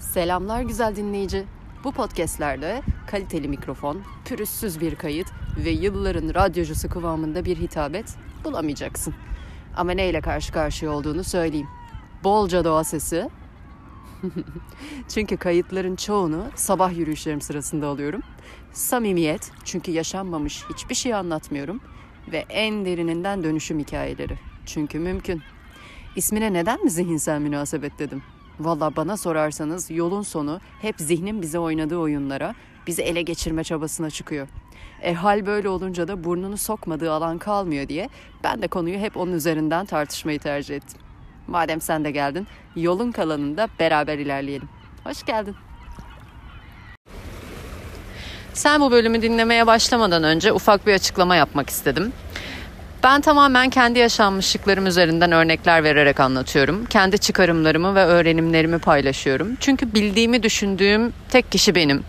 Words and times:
Selamlar 0.00 0.62
güzel 0.62 0.96
dinleyici. 0.96 1.44
Bu 1.84 1.92
podcastlerde 1.92 2.82
kaliteli 3.06 3.48
mikrofon, 3.48 4.02
pürüzsüz 4.24 4.80
bir 4.80 4.94
kayıt 4.94 5.26
ve 5.64 5.70
yılların 5.70 6.34
radyocusu 6.34 6.88
kıvamında 6.88 7.44
bir 7.44 7.56
hitabet 7.56 8.16
bulamayacaksın. 8.44 9.14
Ama 9.76 9.92
neyle 9.92 10.20
karşı 10.20 10.52
karşıya 10.52 10.90
olduğunu 10.90 11.24
söyleyeyim. 11.24 11.68
Bolca 12.24 12.64
doğa 12.64 12.84
sesi. 12.84 13.30
çünkü 15.08 15.36
kayıtların 15.36 15.96
çoğunu 15.96 16.44
sabah 16.54 16.98
yürüyüşlerim 16.98 17.40
sırasında 17.40 17.86
alıyorum. 17.86 18.22
Samimiyet 18.72 19.52
çünkü 19.64 19.90
yaşanmamış 19.90 20.64
hiçbir 20.74 20.94
şey 20.94 21.14
anlatmıyorum. 21.14 21.80
Ve 22.32 22.46
en 22.48 22.84
derininden 22.84 23.44
dönüşüm 23.44 23.78
hikayeleri. 23.78 24.38
Çünkü 24.66 24.98
mümkün. 24.98 25.42
İsmine 26.16 26.52
neden 26.52 26.84
mi 26.84 26.90
zihinsel 26.90 27.40
münasebet 27.40 27.98
dedim? 27.98 28.22
Valla 28.60 28.96
bana 28.96 29.16
sorarsanız 29.16 29.90
yolun 29.90 30.22
sonu 30.22 30.60
hep 30.82 30.94
zihnin 30.98 31.42
bize 31.42 31.58
oynadığı 31.58 31.96
oyunlara, 31.96 32.54
bizi 32.86 33.02
ele 33.02 33.22
geçirme 33.22 33.64
çabasına 33.64 34.10
çıkıyor. 34.10 34.48
E 35.02 35.14
hal 35.14 35.46
böyle 35.46 35.68
olunca 35.68 36.08
da 36.08 36.24
burnunu 36.24 36.56
sokmadığı 36.56 37.12
alan 37.12 37.38
kalmıyor 37.38 37.88
diye 37.88 38.08
ben 38.44 38.62
de 38.62 38.68
konuyu 38.68 38.98
hep 38.98 39.16
onun 39.16 39.32
üzerinden 39.32 39.86
tartışmayı 39.86 40.38
tercih 40.38 40.76
ettim. 40.76 41.00
Madem 41.46 41.80
sen 41.80 42.04
de 42.04 42.10
geldin, 42.10 42.46
yolun 42.76 43.12
kalanında 43.12 43.68
beraber 43.78 44.18
ilerleyelim. 44.18 44.68
Hoş 45.04 45.22
geldin. 45.22 45.56
Sen 48.52 48.80
bu 48.80 48.90
bölümü 48.90 49.22
dinlemeye 49.22 49.66
başlamadan 49.66 50.24
önce 50.24 50.52
ufak 50.52 50.86
bir 50.86 50.94
açıklama 50.94 51.36
yapmak 51.36 51.70
istedim. 51.70 52.12
Ben 53.02 53.20
tamamen 53.20 53.70
kendi 53.70 53.98
yaşanmışlıklarım 53.98 54.86
üzerinden 54.86 55.32
örnekler 55.32 55.84
vererek 55.84 56.20
anlatıyorum. 56.20 56.84
Kendi 56.84 57.18
çıkarımlarımı 57.18 57.94
ve 57.94 58.04
öğrenimlerimi 58.04 58.78
paylaşıyorum. 58.78 59.48
Çünkü 59.60 59.94
bildiğimi 59.94 60.42
düşündüğüm 60.42 61.12
tek 61.28 61.52
kişi 61.52 61.74
benim. 61.74 62.04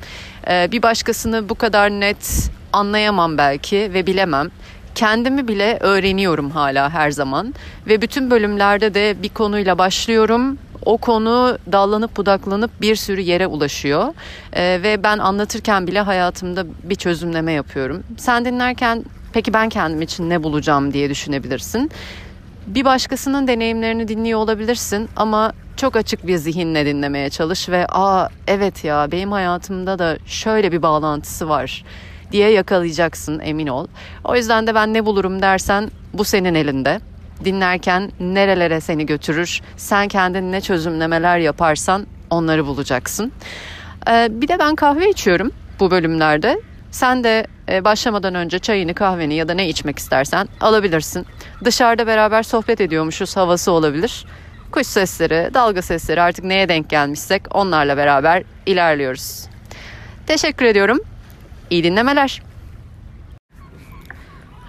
Ee, 0.48 0.68
bir 0.72 0.84
başkasını 0.84 1.50
bu 1.50 1.56
kadar 1.56 1.90
net 1.90 2.52
anlayamam 2.74 3.38
belki 3.38 3.78
ve 3.94 4.08
bilemem. 4.08 4.50
Kendimi 4.96 5.48
bile 5.48 5.78
öğreniyorum 5.80 6.52
hala 6.52 6.90
her 6.90 7.12
zaman 7.12 7.56
ve 7.88 8.02
bütün 8.02 8.32
bölümlerde 8.32 8.94
de 8.94 9.16
bir 9.24 9.30
konuyla 9.30 9.78
başlıyorum. 9.78 10.58
O 10.86 10.98
konu 10.98 11.58
dallanıp 11.72 12.18
budaklanıp 12.18 12.82
bir 12.82 12.96
sürü 12.96 13.22
yere 13.22 13.48
ulaşıyor 13.48 14.14
ee, 14.54 14.80
ve 14.84 15.04
ben 15.04 15.18
anlatırken 15.18 15.88
bile 15.88 16.02
hayatımda 16.02 16.66
bir 16.84 16.96
çözümleme 16.96 17.52
yapıyorum. 17.52 18.04
Sen 18.18 18.46
dinlerken 18.46 19.04
peki 19.34 19.54
ben 19.54 19.70
kendim 19.70 20.02
için 20.02 20.30
ne 20.30 20.44
bulacağım 20.44 20.94
diye 20.94 21.10
düşünebilirsin. 21.10 21.92
Bir 22.68 22.86
başkasının 22.86 23.48
deneyimlerini 23.48 24.08
dinliyor 24.08 24.40
olabilirsin 24.40 25.10
ama 25.16 25.54
çok 25.78 25.96
açık 25.96 26.28
bir 26.28 26.36
zihinle 26.36 26.86
dinlemeye 26.86 27.30
çalış 27.30 27.70
ve 27.70 27.88
aa 27.90 28.30
evet 28.48 28.84
ya 28.84 29.08
benim 29.12 29.32
hayatımda 29.32 30.00
da 30.00 30.18
şöyle 30.26 30.72
bir 30.72 30.82
bağlantısı 30.82 31.50
var 31.50 31.84
diye 32.32 32.50
yakalayacaksın 32.50 33.40
emin 33.40 33.68
ol. 33.68 33.88
O 34.24 34.36
yüzden 34.36 34.68
de 34.68 34.76
ben 34.76 34.94
ne 34.94 35.06
bulurum 35.06 35.42
dersen 35.42 35.92
bu 36.14 36.24
senin 36.24 36.56
elinde. 36.56 37.00
Dinlerken 37.46 38.12
nerelere 38.20 38.82
seni 38.82 39.06
götürür, 39.06 39.62
sen 39.78 40.08
kendin 40.08 40.52
ne 40.52 40.62
çözümlemeler 40.62 41.38
yaparsan 41.38 42.08
onları 42.30 42.66
bulacaksın. 42.66 43.32
Ee, 44.10 44.28
bir 44.32 44.48
de 44.48 44.60
ben 44.60 44.76
kahve 44.76 45.10
içiyorum 45.10 45.52
bu 45.80 45.92
bölümlerde. 45.92 46.62
Sen 46.92 47.24
de 47.24 47.48
e, 47.70 47.84
başlamadan 47.84 48.36
önce 48.36 48.60
çayını, 48.60 48.94
kahveni 48.94 49.36
ya 49.36 49.48
da 49.48 49.54
ne 49.54 49.70
içmek 49.70 50.00
istersen 50.00 50.48
alabilirsin. 50.62 51.26
Dışarıda 51.64 52.08
beraber 52.08 52.44
sohbet 52.44 52.82
ediyormuşuz 52.82 53.38
havası 53.38 53.72
olabilir. 53.72 54.26
Kuş 54.72 54.88
sesleri, 54.88 55.54
dalga 55.54 55.82
sesleri 55.82 56.22
artık 56.22 56.46
neye 56.46 56.70
denk 56.70 56.90
gelmişsek 56.90 57.56
onlarla 57.56 57.98
beraber 57.98 58.44
ilerliyoruz. 58.66 59.46
Teşekkür 60.28 60.66
ediyorum. 60.66 61.00
İyi 61.70 61.84
dinlemeler. 61.84 62.42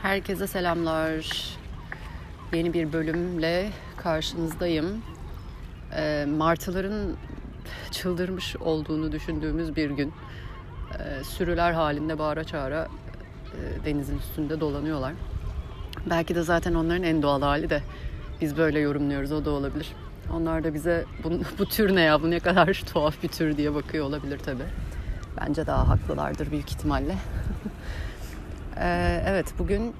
Herkese 0.02 0.46
selamlar. 0.46 1.26
Yeni 2.52 2.74
bir 2.74 2.92
bölümle 2.92 3.70
karşınızdayım. 3.96 5.02
E, 5.96 6.26
martıların 6.38 7.16
çıldırmış 7.90 8.56
olduğunu 8.56 9.12
düşündüğümüz 9.12 9.76
bir 9.76 9.90
gün. 9.90 10.12
E, 10.98 11.24
sürüler 11.24 11.72
halinde 11.72 12.18
bağıra 12.18 12.44
çağıra 12.44 12.88
e, 13.54 13.84
denizin 13.84 14.18
üstünde 14.18 14.60
dolanıyorlar. 14.60 15.12
Belki 16.10 16.34
de 16.34 16.42
zaten 16.42 16.74
onların 16.74 17.02
en 17.02 17.22
doğal 17.22 17.42
hali 17.42 17.70
de 17.70 17.82
biz 18.40 18.56
böyle 18.56 18.80
yorumluyoruz 18.80 19.32
o 19.32 19.44
da 19.44 19.50
olabilir. 19.50 19.92
Onlar 20.32 20.64
da 20.64 20.74
bize 20.74 21.04
bu, 21.24 21.30
bu 21.58 21.66
tür 21.66 21.94
ne 21.94 22.00
ya 22.00 22.22
bu 22.22 22.30
ne 22.30 22.40
kadar 22.40 22.82
tuhaf 22.92 23.22
bir 23.22 23.28
tür 23.28 23.56
diye 23.56 23.74
bakıyor 23.74 24.06
olabilir 24.06 24.38
tabi. 24.38 24.62
Bence 25.40 25.66
daha 25.66 25.88
haklılardır 25.88 26.50
büyük 26.50 26.70
ihtimalle. 26.70 27.14
ee, 28.76 29.22
evet 29.26 29.54
bugün 29.58 29.94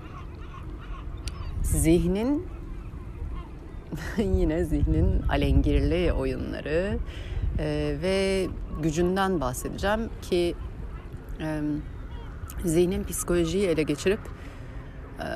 zihnin 1.63 2.47
yine 4.19 4.65
zihnin 4.65 5.23
alengirli 5.23 6.13
oyunları 6.13 6.99
e, 7.59 7.97
ve 8.03 8.47
gücünden 8.83 9.41
bahsedeceğim 9.41 10.11
ki 10.23 10.55
zihnin 12.65 13.05
psikolojiyi 13.05 13.67
ele 13.67 13.83
geçirip 13.83 14.21
e, 15.21 15.27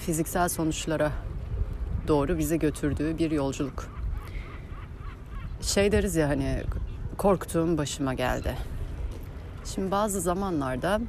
fiziksel 0.00 0.48
sonuçlara 0.48 1.12
doğru 2.08 2.38
bize 2.38 2.56
götürdüğü 2.56 3.18
bir 3.18 3.30
yolculuk. 3.30 3.86
Şey 5.62 5.92
deriz 5.92 6.16
ya 6.16 6.28
hani 6.28 6.62
korktuğum 7.18 7.78
başıma 7.78 8.14
geldi. 8.14 8.56
Şimdi 9.64 9.90
bazı 9.90 10.20
zamanlarda 10.20 11.00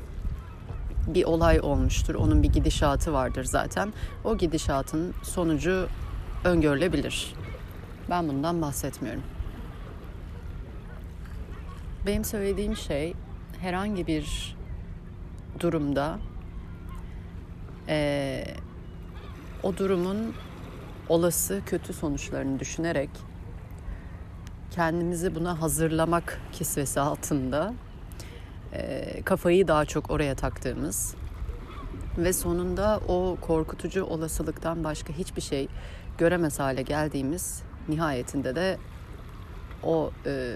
bir 1.08 1.24
olay 1.24 1.59
olmuştur. 1.59 2.16
Onun 2.16 2.44
bir 2.44 2.50
gidişatı 2.50 3.14
vardır 3.14 3.44
zaten. 3.44 3.94
O 4.24 4.38
gidişatın 4.38 5.14
sonucu 5.24 5.88
öngörülebilir. 6.44 7.34
Ben 8.09 8.28
bundan 8.28 8.62
bahsetmiyorum. 8.62 9.24
Benim 12.06 12.25
söylediğim 12.25 12.75
şey 12.75 13.14
herhangi 13.61 14.07
bir 14.07 14.55
durumda 15.59 16.19
e, 17.88 18.44
o 19.63 19.77
durumun 19.77 20.33
olası 21.09 21.61
kötü 21.66 21.94
sonuçlarını 21.94 22.59
düşünerek 22.59 23.09
kendimizi 24.72 25.35
buna 25.35 25.61
hazırlamak 25.61 26.41
kisvesi 26.51 26.99
altında 26.99 27.73
e, 28.73 29.22
kafayı 29.25 29.67
daha 29.67 29.85
çok 29.85 30.11
oraya 30.11 30.35
taktığımız 30.35 31.16
ve 32.17 32.33
sonunda 32.33 32.99
o 33.07 33.38
korkutucu 33.41 34.03
olasılıktan 34.03 34.83
başka 34.83 35.13
hiçbir 35.13 35.41
şey 35.41 35.67
göremez 36.17 36.59
hale 36.59 36.81
geldiğimiz 36.81 37.63
nihayetinde 37.89 38.55
de 38.55 38.78
o 39.83 40.11
e, 40.25 40.55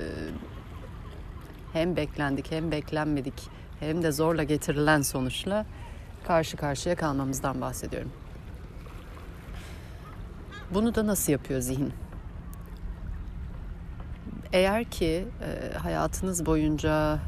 hem 1.75 1.95
beklendik 1.95 2.51
hem 2.51 2.71
beklenmedik 2.71 3.49
hem 3.79 4.03
de 4.03 4.11
zorla 4.11 4.43
getirilen 4.43 5.01
sonuçla 5.01 5.65
karşı 6.27 6.57
karşıya 6.57 6.95
kalmamızdan 6.95 7.61
bahsediyorum. 7.61 8.11
Bunu 10.71 10.95
da 10.95 11.07
nasıl 11.07 11.31
yapıyor 11.31 11.61
zihin? 11.61 11.93
Eğer 14.53 14.83
ki 14.83 15.25
e, 15.41 15.77
hayatınız 15.77 16.45
boyunca 16.45 17.19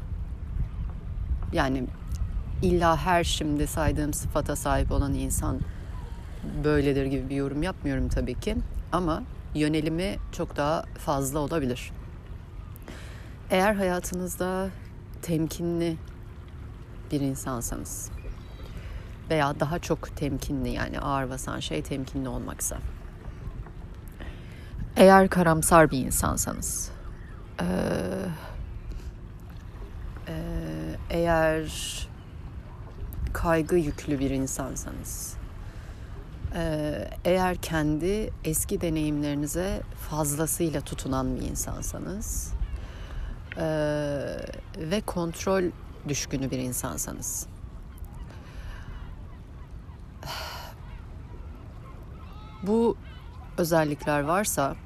yani 1.52 1.84
illa 2.62 2.96
her 2.96 3.24
şimdi 3.24 3.66
saydığım 3.66 4.12
sıfata 4.12 4.56
sahip 4.56 4.92
olan 4.92 5.14
insan 5.14 5.60
böyledir 6.64 7.06
gibi 7.06 7.30
bir 7.30 7.36
yorum 7.36 7.62
yapmıyorum 7.62 8.08
tabii 8.08 8.40
ki. 8.40 8.56
Ama 8.92 9.22
yönelimi 9.54 10.16
çok 10.32 10.56
daha 10.56 10.84
fazla 10.98 11.38
olabilir. 11.38 11.92
Eğer 13.50 13.74
hayatınızda 13.74 14.70
temkinli 15.22 15.96
bir 17.12 17.20
insansanız 17.20 18.10
veya 19.30 19.60
daha 19.60 19.78
çok 19.78 20.16
temkinli 20.16 20.68
yani 20.68 21.00
ağır 21.00 21.30
basan 21.30 21.60
şey 21.60 21.82
temkinli 21.82 22.28
olmaksa. 22.28 22.78
Eğer 24.96 25.28
karamsar 25.28 25.90
bir 25.90 25.98
insansanız, 25.98 26.90
eğer 31.10 31.72
kaygı 33.32 33.76
yüklü 33.76 34.18
bir 34.18 34.30
insansanız, 34.30 35.36
eğer 37.24 37.56
kendi 37.56 38.30
eski 38.44 38.80
deneyimlerinize 38.80 39.82
fazlasıyla 40.10 40.80
tutunan 40.80 41.36
bir 41.36 41.42
insansanız 41.42 42.52
ee, 43.56 43.62
ve 44.78 45.00
kontrol 45.00 45.64
düşkünü 46.08 46.50
bir 46.50 46.58
insansanız. 46.58 47.46
Bu 52.62 52.96
özellikler 53.58 54.20
varsa 54.20 54.76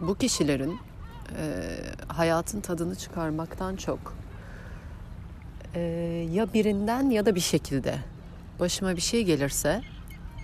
bu 0.00 0.14
kişilerin 0.14 0.78
e, 1.38 1.76
hayatın 2.08 2.60
tadını 2.60 2.96
çıkarmaktan 2.96 3.76
çok 3.76 4.14
e, 5.74 5.80
ya 6.32 6.52
birinden 6.54 7.10
ya 7.10 7.26
da 7.26 7.34
bir 7.34 7.40
şekilde 7.40 7.98
başıma 8.60 8.96
bir 8.96 9.00
şey 9.00 9.24
gelirse 9.24 9.82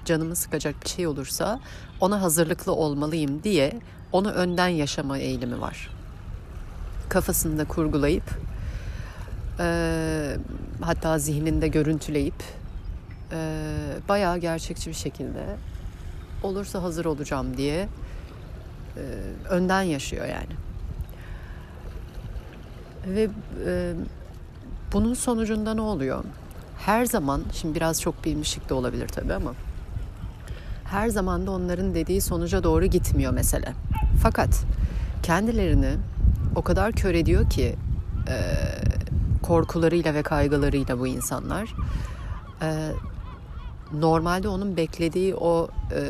canımı 0.04 0.36
sıkacak 0.36 0.84
bir 0.84 0.88
şey 0.88 1.06
olursa 1.06 1.60
ona 2.00 2.22
hazırlıklı 2.22 2.72
olmalıyım 2.72 3.42
diye 3.42 3.80
onu 4.12 4.30
önden 4.30 4.68
yaşama 4.68 5.18
eğilimi 5.18 5.60
var. 5.60 5.90
Kafasında 7.08 7.64
kurgulayıp 7.64 8.24
e, 9.60 10.36
hatta 10.80 11.18
zihninde 11.18 11.68
görüntüleyip 11.68 12.42
e, 13.32 13.38
bayağı 14.08 14.38
gerçekçi 14.38 14.90
bir 14.90 14.94
şekilde 14.94 15.44
olursa 16.42 16.82
hazır 16.82 17.04
olacağım 17.04 17.56
diye 17.56 17.88
e, 18.96 19.02
önden 19.48 19.82
yaşıyor 19.82 20.26
yani. 20.26 20.56
Ve 23.06 23.28
e, 23.66 23.92
bunun 24.92 25.14
sonucunda 25.14 25.74
ne 25.74 25.80
oluyor? 25.80 26.24
Her 26.78 27.04
zaman, 27.04 27.42
şimdi 27.52 27.74
biraz 27.74 28.00
çok 28.00 28.24
bilmişlik 28.24 28.68
de 28.68 28.74
olabilir 28.74 29.08
tabii 29.08 29.34
ama 29.34 29.54
her 30.90 31.08
zaman 31.08 31.46
da 31.46 31.50
onların 31.50 31.94
dediği 31.94 32.20
sonuca 32.20 32.64
doğru 32.64 32.86
gitmiyor 32.86 33.32
mesele. 33.32 33.72
Fakat 34.22 34.64
kendilerini 35.22 35.90
o 36.56 36.62
kadar 36.62 36.92
kör 36.92 37.14
ediyor 37.14 37.50
ki 37.50 37.76
e, 38.28 38.36
korkularıyla 39.42 40.14
ve 40.14 40.22
kaygılarıyla 40.22 40.98
bu 40.98 41.06
insanlar. 41.06 41.74
E, 42.62 42.90
normalde 43.92 44.48
onun 44.48 44.76
beklediği 44.76 45.34
o 45.34 45.68
e, 45.92 46.02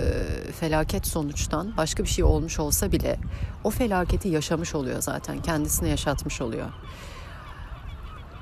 felaket 0.52 1.06
sonuçtan 1.06 1.76
başka 1.76 2.02
bir 2.02 2.08
şey 2.08 2.24
olmuş 2.24 2.58
olsa 2.58 2.92
bile 2.92 3.16
o 3.64 3.70
felaketi 3.70 4.28
yaşamış 4.28 4.74
oluyor 4.74 5.00
zaten. 5.00 5.42
Kendisine 5.42 5.88
yaşatmış 5.88 6.40
oluyor. 6.40 6.68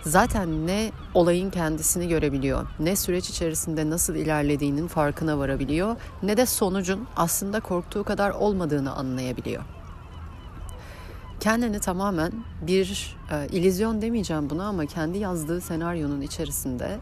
Zaten 0.07 0.67
ne 0.67 0.93
olayın 1.15 1.51
kendisini 1.51 2.09
görebiliyor, 2.09 2.67
ne 2.81 2.97
süreç 2.97 3.31
içerisinde 3.31 3.91
nasıl 3.91 4.15
ilerlediğinin 4.15 4.87
farkına 4.87 5.39
varabiliyor, 5.39 5.97
ne 6.23 6.37
de 6.37 6.47
sonucun 6.47 7.07
aslında 7.17 7.61
korktuğu 7.61 8.05
kadar 8.05 8.31
olmadığını 8.31 8.93
anlayabiliyor 8.93 9.63
kendini 11.47 11.81
tamamen 11.81 12.33
bir 12.63 13.17
e, 13.31 13.49
illüzyon 13.49 14.03
demeyeceğim 14.03 14.51
buna 14.51 14.67
ama 14.67 14.87
kendi 14.87 15.19
yazdığı 15.19 15.61
senaryonun 15.61 16.21
içerisinde 16.21 16.99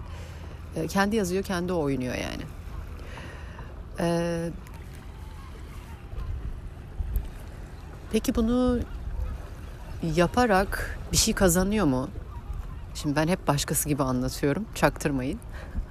e, 0.77 0.87
kendi 0.87 1.17
yazıyor, 1.17 1.45
kendi 1.45 1.73
oynuyor 1.73 2.15
yani. 2.15 2.43
E, 4.00 4.50
peki 8.12 8.35
bunu 8.35 8.79
yaparak 10.17 10.99
bir 11.12 11.17
şey 11.17 11.35
kazanıyor 11.35 11.87
mu? 11.87 12.09
Şimdi 12.94 13.17
ben 13.17 13.29
hep 13.29 13.49
başkası 13.49 13.88
gibi 13.88 14.02
anlatıyorum, 14.02 14.64
çaktırmayın. 14.75 15.41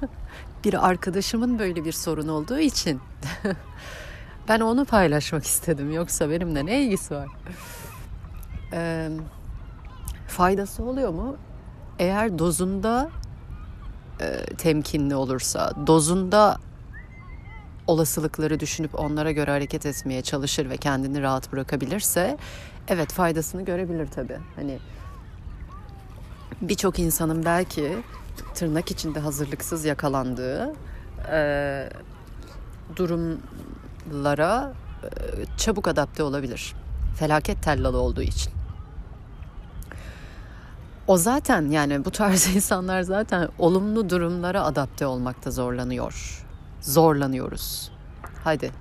bir 0.64 0.88
arkadaşımın 0.90 1.60
böyle 1.60 1.86
bir 1.86 1.92
sorun 1.92 2.28
olduğu 2.28 2.60
için 2.60 3.02
ben 4.48 4.60
onu 4.60 4.86
paylaşmak 4.86 5.44
istedim. 5.44 5.92
Yoksa 5.92 6.30
benimle 6.30 6.66
ne 6.66 6.82
ilgisi 6.82 7.16
var? 7.16 7.28
e, 8.74 9.10
faydası 10.28 10.84
oluyor 10.84 11.10
mu? 11.10 11.38
Eğer 12.00 12.40
dozunda 12.40 13.10
e, 14.22 14.46
temkinli 14.58 15.16
olursa, 15.16 15.74
dozunda 15.88 16.58
olasılıkları 17.88 18.60
düşünüp 18.60 19.00
onlara 19.00 19.32
göre 19.32 19.52
hareket 19.52 19.86
etmeye 19.86 20.22
çalışır 20.22 20.70
ve 20.70 20.78
kendini 20.78 21.22
rahat 21.22 21.52
bırakabilirse 21.52 22.38
evet 22.88 23.14
faydasını 23.14 23.66
görebilir 23.66 24.08
tabii. 24.08 24.38
Hani 24.56 24.80
birçok 26.62 27.00
insanın 27.00 27.46
belki 27.46 28.04
tırnak 28.54 28.92
içinde 28.92 29.20
hazırlıksız 29.20 29.86
yakalandığı 29.86 30.74
e, 31.32 31.90
durumlara 32.96 34.74
e, 35.04 35.10
çabuk 35.58 35.88
adapte 35.88 36.24
olabilir. 36.24 36.76
Felaket 37.16 37.64
tellalı 37.64 37.98
olduğu 37.98 38.22
için. 38.22 38.54
O 41.08 41.18
zaten 41.18 41.70
yani 41.70 42.06
bu 42.06 42.12
tarz 42.12 42.48
insanlar 42.56 43.02
zaten 43.02 43.50
olumlu 43.60 44.10
durumlara 44.10 44.64
adapte 44.64 45.06
olmakta 45.06 45.52
zorlanıyor. 45.52 46.46
Zorlanıyoruz. 46.82 47.92
Hadi. 48.44 48.72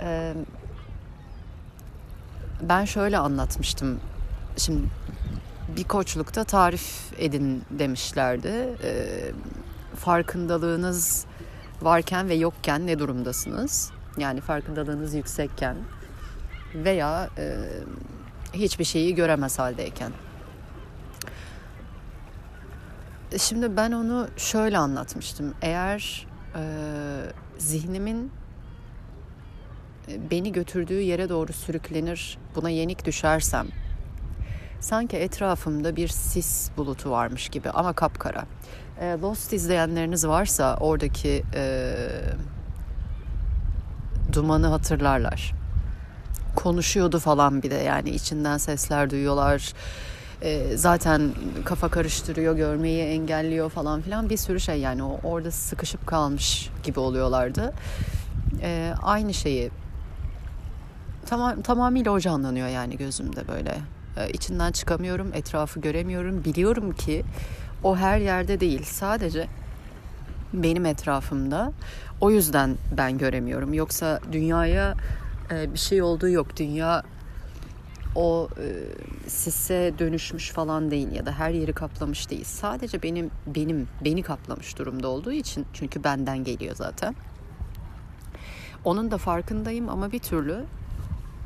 Ee, 0.00 0.34
ben 2.62 2.84
şöyle 2.84 3.18
anlatmıştım. 3.18 4.00
Şimdi 4.56 4.82
bir 5.76 5.84
koçlukta 5.84 6.44
tarif 6.44 7.12
edin 7.18 7.62
demişlerdi. 7.70 8.76
Ee, 8.82 9.32
farkındalığınız 9.96 11.26
varken 11.82 12.28
ve 12.28 12.34
yokken 12.34 12.86
ne 12.86 12.98
durumdasınız? 12.98 13.90
Yani 14.18 14.40
farkındalığınız 14.40 15.14
yüksekken 15.14 15.76
veya 16.74 17.30
e, 17.38 17.56
hiçbir 18.52 18.84
şeyi 18.84 19.14
göremez 19.14 19.58
haldeyken 19.58 20.12
Şimdi 23.36 23.76
ben 23.76 23.92
onu 23.92 24.28
şöyle 24.36 24.78
anlatmıştım. 24.78 25.54
Eğer 25.62 26.26
e, 26.54 26.62
zihnimin 27.58 28.30
e, 30.08 30.30
beni 30.30 30.52
götürdüğü 30.52 31.00
yere 31.00 31.28
doğru 31.28 31.52
sürüklenir, 31.52 32.38
buna 32.54 32.70
yenik 32.70 33.04
düşersem, 33.04 33.66
sanki 34.80 35.16
etrafımda 35.16 35.96
bir 35.96 36.08
sis 36.08 36.70
bulutu 36.76 37.10
varmış 37.10 37.48
gibi 37.48 37.70
ama 37.70 37.92
kapkara. 37.92 38.44
E, 39.00 39.16
Lost 39.22 39.52
izleyenleriniz 39.52 40.26
varsa 40.26 40.76
oradaki 40.80 41.42
e, 41.54 41.94
dumanı 44.32 44.66
hatırlarlar. 44.66 45.54
Konuşuyordu 46.56 47.18
falan 47.18 47.62
bir 47.62 47.70
de 47.70 47.74
yani 47.74 48.10
içinden 48.10 48.58
sesler 48.58 49.10
duyuyorlar 49.10 49.72
e, 50.42 50.76
zaten 50.76 51.30
kafa 51.64 51.88
karıştırıyor, 51.88 52.56
görmeyi 52.56 53.02
engelliyor 53.02 53.70
falan 53.70 54.00
filan 54.00 54.30
bir 54.30 54.36
sürü 54.36 54.60
şey 54.60 54.80
yani 54.80 55.02
o 55.02 55.20
orada 55.24 55.50
sıkışıp 55.50 56.06
kalmış 56.06 56.70
gibi 56.82 57.00
oluyorlardı. 57.00 57.72
E, 58.62 58.94
aynı 59.02 59.34
şeyi 59.34 59.70
tamam 61.26 61.62
tamamıyla 61.62 62.10
o 62.10 62.20
canlanıyor 62.20 62.68
yani 62.68 62.96
gözümde 62.96 63.48
böyle. 63.48 63.78
E, 64.18 64.30
içinden 64.30 64.72
çıkamıyorum, 64.72 65.30
etrafı 65.34 65.80
göremiyorum. 65.80 66.44
Biliyorum 66.44 66.92
ki 66.92 67.24
o 67.82 67.96
her 67.96 68.18
yerde 68.18 68.60
değil. 68.60 68.82
Sadece 68.82 69.48
benim 70.52 70.86
etrafımda. 70.86 71.72
O 72.20 72.30
yüzden 72.30 72.76
ben 72.96 73.18
göremiyorum. 73.18 73.74
Yoksa 73.74 74.20
dünyaya 74.32 74.94
e, 75.50 75.72
bir 75.74 75.78
şey 75.78 76.02
olduğu 76.02 76.28
yok. 76.28 76.56
Dünya 76.56 77.02
o 78.14 78.48
e, 78.58 78.66
sise 79.28 79.94
dönüşmüş 79.98 80.50
falan 80.50 80.90
değil 80.90 81.12
ya 81.12 81.26
da 81.26 81.32
her 81.32 81.50
yeri 81.50 81.72
kaplamış 81.72 82.30
değil. 82.30 82.44
Sadece 82.44 83.02
benim 83.02 83.30
benim 83.46 83.88
beni 84.04 84.22
kaplamış 84.22 84.78
durumda 84.78 85.08
olduğu 85.08 85.32
için 85.32 85.66
çünkü 85.72 86.04
benden 86.04 86.44
geliyor 86.44 86.76
zaten. 86.76 87.14
Onun 88.84 89.10
da 89.10 89.18
farkındayım 89.18 89.88
ama 89.88 90.12
bir 90.12 90.18
türlü 90.18 90.64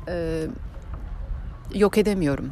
e, 0.07 0.45
yok 1.73 1.97
edemiyorum. 1.97 2.49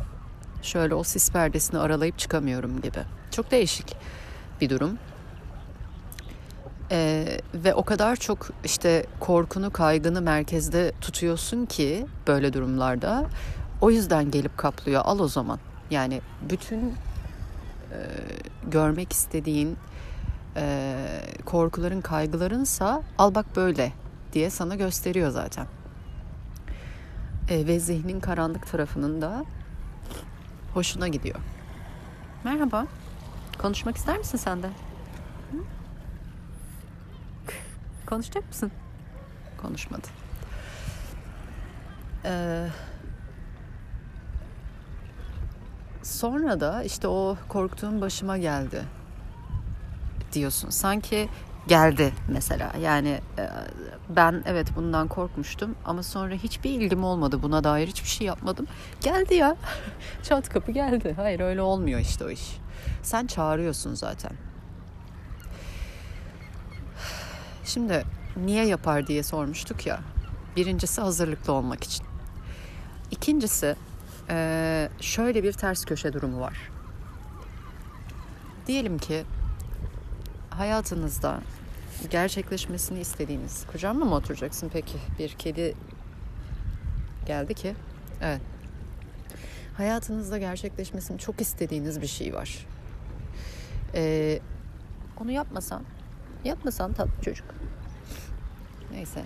Şöyle 0.62 0.96
o 0.96 1.03
sis 1.03 1.32
perdesini 1.32 1.80
aralayıp 1.80 2.18
çıkamıyorum 2.18 2.82
gibi. 2.82 3.00
Çok 3.32 3.51
değişik 3.51 3.96
bir 4.62 4.70
durum. 4.70 4.98
Ee, 6.91 7.38
ve 7.53 7.74
o 7.74 7.84
kadar 7.84 8.15
çok 8.15 8.50
işte 8.65 9.06
korkunu, 9.20 9.72
kaygını 9.72 10.22
merkezde 10.22 10.91
tutuyorsun 11.01 11.65
ki 11.65 12.06
böyle 12.27 12.53
durumlarda 12.53 13.25
o 13.82 13.91
yüzden 13.91 14.32
gelip 14.32 14.58
kaplıyor. 14.58 15.01
Al 15.06 15.20
o 15.20 15.27
zaman. 15.27 15.60
Yani 15.91 16.22
bütün 16.50 16.80
e, 17.91 17.98
görmek 18.68 19.13
istediğin 19.13 19.77
e, 20.56 20.96
korkuların, 21.46 22.01
kaygılarınsa 22.01 23.03
al 23.18 23.36
bak 23.36 23.46
böyle 23.56 23.91
diye 24.34 24.50
sana 24.50 24.75
gösteriyor 24.75 25.30
zaten. 25.30 25.65
E, 27.50 27.68
ve 27.68 27.80
zihnin 27.80 28.20
karanlık 28.20 28.72
tarafının 28.72 29.22
da 29.22 29.46
hoşuna 30.74 31.08
gidiyor. 31.08 31.40
Merhaba. 32.44 32.88
Konuşmak 33.62 33.98
ister 33.98 34.18
misin 34.18 34.38
sen 34.38 34.63
de? 34.63 34.68
Hı? 34.68 35.58
Konuşacak 38.06 38.48
mısın? 38.48 38.72
Konuşmadı. 39.62 40.08
Eee 42.25 42.70
Sonra 46.04 46.60
da 46.60 46.84
işte 46.84 47.08
o 47.08 47.38
korktuğum 47.50 48.01
başıma 48.01 48.38
geldi 48.38 48.84
diyorsun. 50.34 50.70
Sanki 50.70 51.30
geldi 51.68 52.13
mesela. 52.27 52.72
Yani 52.82 53.22
e, 53.38 53.50
ben 54.10 54.44
evet 54.46 54.68
bundan 54.75 55.08
korkmuştum 55.08 55.75
ama 55.86 56.03
sonra 56.03 56.34
hiçbir 56.34 56.70
ilgim 56.70 57.03
olmadı. 57.03 57.44
Buna 57.44 57.63
dair 57.63 57.88
hiçbir 57.88 58.10
şey 58.10 58.27
yapmadım. 58.27 58.68
Geldi 59.01 59.36
ya. 59.36 59.56
Çat 60.24 60.50
kapı 60.50 60.72
geldi. 60.72 61.13
Hayır 61.15 61.39
öyle 61.39 61.62
olmuyor 61.62 62.00
işte 62.00 62.25
o 62.25 62.30
iş. 62.30 62.58
Sen 63.03 63.27
çağırıyorsun 63.27 63.94
zaten. 63.94 64.32
Şimdi 67.65 68.03
niye 68.38 68.65
yapar 68.65 69.08
diye 69.08 69.24
sormuştuk 69.24 69.86
ya. 69.88 70.00
Birincisi 70.56 71.01
hazırlıklı 71.01 71.53
olmak 71.53 71.84
için. 71.84 72.06
İkincisi 73.12 73.75
e, 74.30 74.89
şöyle 75.01 75.44
bir 75.44 75.53
ters 75.53 75.86
köşe 75.86 76.13
durumu 76.13 76.39
var. 76.39 76.72
Diyelim 78.68 78.98
ki 78.98 79.24
hayatınızda 80.62 81.41
gerçekleşmesini 82.10 83.00
istediğiniz 83.00 83.65
kucağıma 83.72 84.06
mı 84.06 84.15
oturacaksın? 84.15 84.70
Peki 84.74 84.98
bir 85.20 85.30
kedi 85.30 85.75
geldi 87.25 87.53
ki 87.53 87.75
evet 88.22 88.41
hayatınızda 89.77 90.38
gerçekleşmesini 90.38 91.20
çok 91.20 91.41
istediğiniz 91.41 92.01
bir 92.01 92.08
şey 92.08 92.34
var. 92.34 92.68
Ee, 93.96 94.39
onu 95.22 95.32
yapmasan 95.32 95.84
yapmasan 96.46 96.94
tatlı 96.94 97.24
çocuk. 97.24 97.48
Neyse 98.91 99.24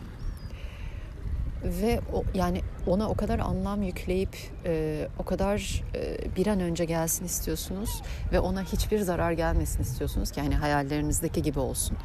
ve 1.64 2.02
o, 2.14 2.24
yani 2.34 2.62
ona 2.88 3.10
o 3.10 3.16
kadar 3.16 3.40
anlam 3.40 3.84
yükleyip 3.84 4.38
e, 4.66 5.08
o 5.20 5.24
kadar 5.24 5.84
e, 5.96 6.18
bir 6.36 6.48
an 6.48 6.60
önce 6.60 6.86
gelsin 6.86 7.26
istiyorsunuz 7.26 8.02
ve 8.32 8.40
ona 8.40 8.64
hiçbir 8.64 9.00
zarar 9.00 9.32
gelmesin 9.32 9.82
istiyorsunuz 9.82 10.32
ki 10.32 10.42
hani 10.42 10.56
hayallerinizdeki 10.56 11.42
gibi 11.42 11.60
olsun. 11.60 11.98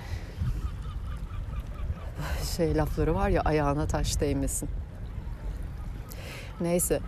Şey 2.57 2.77
lafları 2.77 3.15
var 3.15 3.29
ya 3.29 3.43
ayağına 3.43 3.87
taş 3.87 4.21
değmesin. 4.21 4.69
Neyse 6.61 7.01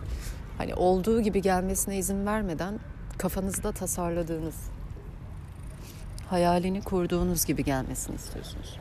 hani 0.57 0.75
olduğu 0.75 1.21
gibi 1.21 1.41
gelmesine 1.41 1.97
izin 1.97 2.25
vermeden 2.25 2.79
kafanızda 3.17 3.71
tasarladığınız 3.71 4.55
hayalini 6.29 6.81
kurduğunuz 6.81 7.45
gibi 7.45 7.63
gelmesini 7.63 8.15
istiyorsunuz. 8.15 8.79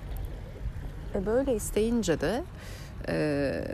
E 1.14 1.26
böyle 1.26 1.54
isteyince 1.54 2.20
de 2.20 2.42
e, 3.08 3.64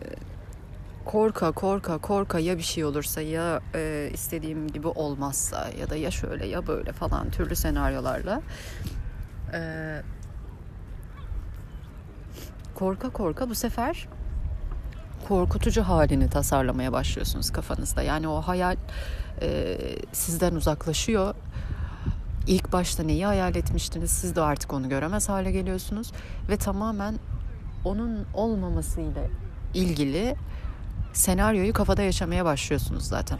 korka 1.04 1.52
korka 1.52 1.98
korka 1.98 2.38
ya 2.38 2.58
bir 2.58 2.62
şey 2.62 2.84
olursa 2.84 3.20
ya 3.20 3.60
e, 3.74 4.10
istediğim 4.12 4.68
gibi 4.68 4.88
olmazsa 4.88 5.70
ya 5.80 5.90
da 5.90 5.96
ya 5.96 6.10
şöyle 6.10 6.46
ya 6.46 6.66
böyle 6.66 6.92
falan 6.92 7.30
türlü 7.30 7.56
senaryolarla 7.56 8.42
e, 9.54 9.60
korka 12.74 13.10
korka 13.10 13.48
bu 13.48 13.54
sefer 13.54 14.08
korkutucu 15.28 15.82
halini 15.82 16.30
tasarlamaya 16.30 16.92
başlıyorsunuz 16.92 17.50
kafanızda. 17.50 18.02
Yani 18.02 18.28
o 18.28 18.40
hayal 18.40 18.76
e, 19.42 19.78
sizden 20.12 20.54
uzaklaşıyor. 20.54 21.34
İlk 22.46 22.72
başta 22.72 23.02
neyi 23.02 23.26
hayal 23.26 23.56
etmiştiniz 23.56 24.10
siz 24.10 24.36
de 24.36 24.40
artık 24.40 24.72
onu 24.72 24.88
göremez 24.88 25.28
hale 25.28 25.50
geliyorsunuz 25.50 26.12
ve 26.48 26.56
tamamen 26.56 27.18
onun 27.84 28.26
olmamasıyla 28.34 29.22
ilgili 29.74 30.36
senaryoyu 31.12 31.72
kafada 31.72 32.02
yaşamaya 32.02 32.44
başlıyorsunuz 32.44 33.04
zaten. 33.04 33.38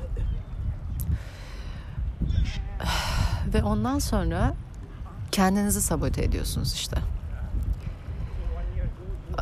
Ve 3.55 3.63
ondan 3.63 3.99
sonra 3.99 4.55
kendinizi 5.33 5.83
sabote 5.83 6.25
ediyorsunuz 6.25 6.73
işte. 6.73 6.97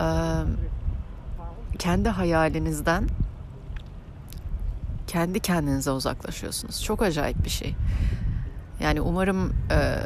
Ee, 0.01 0.43
kendi 1.79 2.09
hayalinizden 2.09 3.09
kendi 5.07 5.41
kendinize 5.41 5.91
uzaklaşıyorsunuz. 5.91 6.83
Çok 6.83 7.03
acayip 7.03 7.45
bir 7.45 7.51
şey. 7.51 7.75
Yani 8.81 9.01
umarım 9.01 9.53
e, 9.71 9.99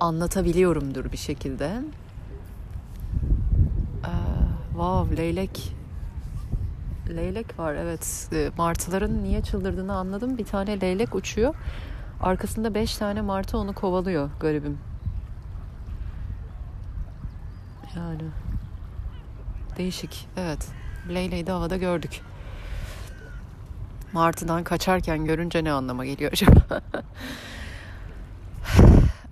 anlatabiliyorumdur 0.00 1.12
bir 1.12 1.16
şekilde. 1.16 1.82
Wow, 4.80 5.16
leylek. 5.16 5.74
Leylek 7.08 7.58
var 7.58 7.74
evet. 7.74 8.28
Ee, 8.32 8.50
martıların 8.56 9.22
niye 9.22 9.42
çıldırdığını 9.42 9.94
anladım. 9.94 10.38
Bir 10.38 10.44
tane 10.44 10.80
leylek 10.80 11.14
uçuyor. 11.14 11.54
Arkasında 12.20 12.74
beş 12.74 12.96
tane 12.96 13.20
martı 13.20 13.58
onu 13.58 13.74
kovalıyor 13.74 14.30
garibim. 14.40 14.78
Yani 17.96 18.22
değişik. 19.76 20.28
Evet. 20.36 20.68
Leyleği 21.08 21.46
de 21.46 21.52
havada 21.52 21.76
gördük. 21.76 22.20
Martıdan 24.12 24.64
kaçarken 24.64 25.24
görünce 25.24 25.64
ne 25.64 25.72
anlama 25.72 26.04
geliyor 26.04 26.32
acaba? 26.32 26.80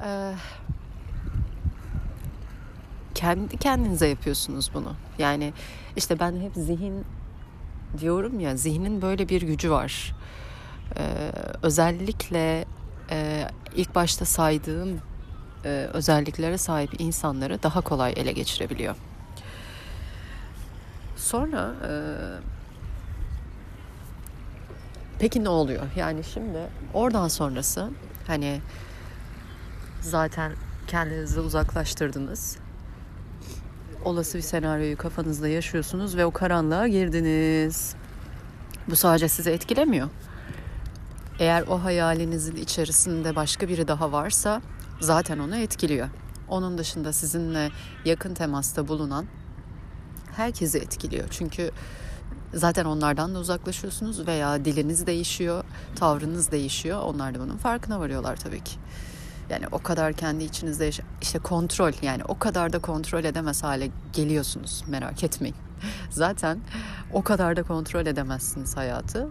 ee, 0.05 0.35
kendi 3.19 3.57
kendinize 3.57 4.07
yapıyorsunuz 4.09 4.71
bunu. 4.75 4.95
Yani 5.19 5.53
işte 5.97 6.21
ben 6.21 6.41
hep 6.41 6.55
zihin 6.55 7.05
diyorum 7.99 8.41
ya 8.41 8.57
zihnin 8.57 9.03
böyle 9.03 9.29
bir 9.29 9.43
gücü 9.43 9.71
var. 9.71 10.15
Ee, 10.97 11.33
özellikle 11.63 12.65
e, 13.11 13.49
ilk 13.77 13.95
başta 13.95 14.25
saydığım 14.25 15.01
e, 15.65 15.69
özelliklere 15.93 16.59
sahip 16.59 17.01
insanları 17.01 17.63
daha 17.63 17.81
kolay 17.81 18.13
ele 18.17 18.33
geçirebiliyor. 18.33 18.97
Sonra 21.17 21.75
e, 21.89 21.91
peki 25.19 25.45
ne 25.45 25.49
oluyor? 25.49 25.87
Yani 25.97 26.25
şimdi 26.25 26.59
oradan 26.95 27.29
sonrası 27.29 27.91
hani 28.27 28.61
zaten 30.01 30.53
kendinizi 30.87 31.41
uzaklaştırdınız 31.41 32.59
olası 34.05 34.39
bir 34.39 34.43
senaryoyu 34.43 34.97
kafanızda 34.97 35.49
yaşıyorsunuz 35.49 36.17
ve 36.17 36.27
o 36.27 36.31
karanlığa 36.31 36.89
girdiniz. 36.89 37.95
Bu 38.89 38.97
sadece 38.97 39.29
sizi 39.29 39.51
etkilemiyor. 39.51 40.09
Eğer 41.39 41.65
o 41.69 41.85
hayalinizin 41.85 42.57
içerisinde 42.57 43.37
başka 43.37 43.69
biri 43.69 43.89
daha 43.89 44.13
varsa 44.13 44.63
zaten 45.01 45.39
onu 45.39 45.57
etkiliyor. 45.57 46.09
Onun 46.49 46.79
dışında 46.79 47.13
sizinle 47.13 47.71
yakın 48.05 48.35
temasta 48.35 48.89
bulunan 48.89 49.27
herkesi 50.37 50.79
etkiliyor. 50.79 51.29
Çünkü 51.31 51.71
zaten 52.55 52.85
onlardan 52.85 53.35
da 53.35 53.39
uzaklaşıyorsunuz 53.39 54.27
veya 54.27 54.65
diliniz 54.65 55.07
değişiyor, 55.07 55.65
tavrınız 55.97 56.51
değişiyor. 56.51 57.03
Onlar 57.03 57.35
da 57.35 57.41
bunun 57.41 57.57
farkına 57.57 58.01
varıyorlar 58.01 58.37
tabii 58.37 58.65
ki. 58.65 58.77
Yani 59.51 59.67
o 59.73 59.79
kadar 59.79 60.13
kendi 60.13 60.45
içinizde 60.45 60.91
işte 61.23 61.39
kontrol 61.39 61.93
yani 62.03 62.25
o 62.25 62.39
kadar 62.39 62.73
da 62.73 62.79
kontrol 62.79 63.25
edemez 63.25 63.63
hale 63.63 63.91
geliyorsunuz 64.13 64.85
merak 64.87 65.25
etmeyin. 65.25 65.57
Zaten 66.11 66.61
o 67.13 67.23
kadar 67.23 67.57
da 67.57 67.63
kontrol 67.63 68.07
edemezsiniz 68.07 68.77
hayatı. 68.77 69.29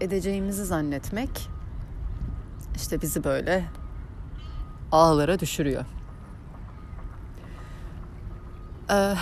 Edeceğimizi 0.00 0.64
zannetmek 0.64 1.48
işte 2.76 3.02
bizi 3.02 3.24
böyle 3.24 3.64
ağlara 4.92 5.38
düşürüyor. 5.38 5.84
Ee, 8.90 9.14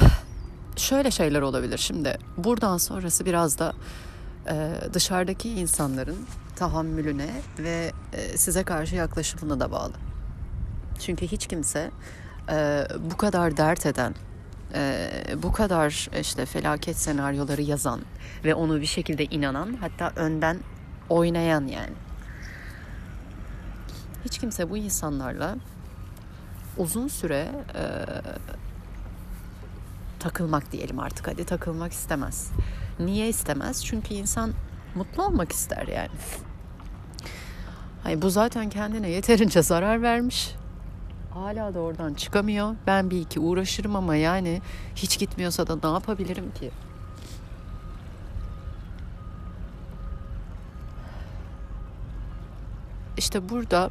şöyle 0.76 1.10
şeyler 1.10 1.42
olabilir 1.42 1.78
şimdi. 1.78 2.18
Buradan 2.36 2.76
sonrası 2.76 3.26
biraz 3.26 3.58
da 3.58 3.72
e, 4.50 4.74
dışarıdaki 4.92 5.50
insanların 5.50 6.18
tahammülüne 6.58 7.30
ve 7.58 7.92
e, 8.12 8.38
size 8.38 8.62
karşı 8.62 8.96
yaklaşımına 8.96 9.60
da 9.60 9.72
bağlı. 9.72 9.92
Çünkü 10.98 11.26
hiç 11.26 11.46
kimse 11.46 11.90
e, 12.50 12.86
bu 13.10 13.16
kadar 13.16 13.56
dert 13.56 13.86
eden, 13.86 14.14
e, 14.74 15.10
bu 15.42 15.52
kadar 15.52 16.08
işte 16.20 16.46
felaket 16.46 16.96
senaryoları 16.96 17.62
yazan 17.62 18.00
ve 18.44 18.54
onu 18.54 18.80
bir 18.80 18.86
şekilde 18.86 19.24
inanan, 19.24 19.76
hatta 19.80 20.12
önden 20.20 20.58
oynayan 21.08 21.66
yani. 21.66 21.94
Hiç 24.24 24.38
kimse 24.38 24.70
bu 24.70 24.76
insanlarla 24.76 25.56
uzun 26.76 27.08
süre 27.08 27.48
e, 27.74 27.82
takılmak 30.18 30.72
diyelim 30.72 30.98
artık 30.98 31.26
hadi 31.28 31.44
takılmak 31.44 31.92
istemez. 31.92 32.50
Niye 32.98 33.28
istemez? 33.28 33.84
Çünkü 33.84 34.14
insan 34.14 34.52
mutlu 34.94 35.24
olmak 35.24 35.52
ister 35.52 35.86
yani. 35.86 36.10
Hani 38.02 38.22
bu 38.22 38.30
zaten 38.30 38.70
kendine 38.70 39.08
yeterince 39.10 39.62
zarar 39.62 40.02
vermiş. 40.02 40.54
Hala 41.30 41.74
da 41.74 41.80
oradan 41.80 42.14
çıkamıyor. 42.14 42.74
Ben 42.86 43.10
bir 43.10 43.20
iki 43.20 43.40
uğraşırım 43.40 43.96
ama 43.96 44.16
yani 44.16 44.62
hiç 44.96 45.18
gitmiyorsa 45.18 45.66
da 45.66 45.88
ne 45.88 45.94
yapabilirim 45.94 46.52
ki? 46.60 46.70
İşte 53.16 53.48
burada 53.48 53.90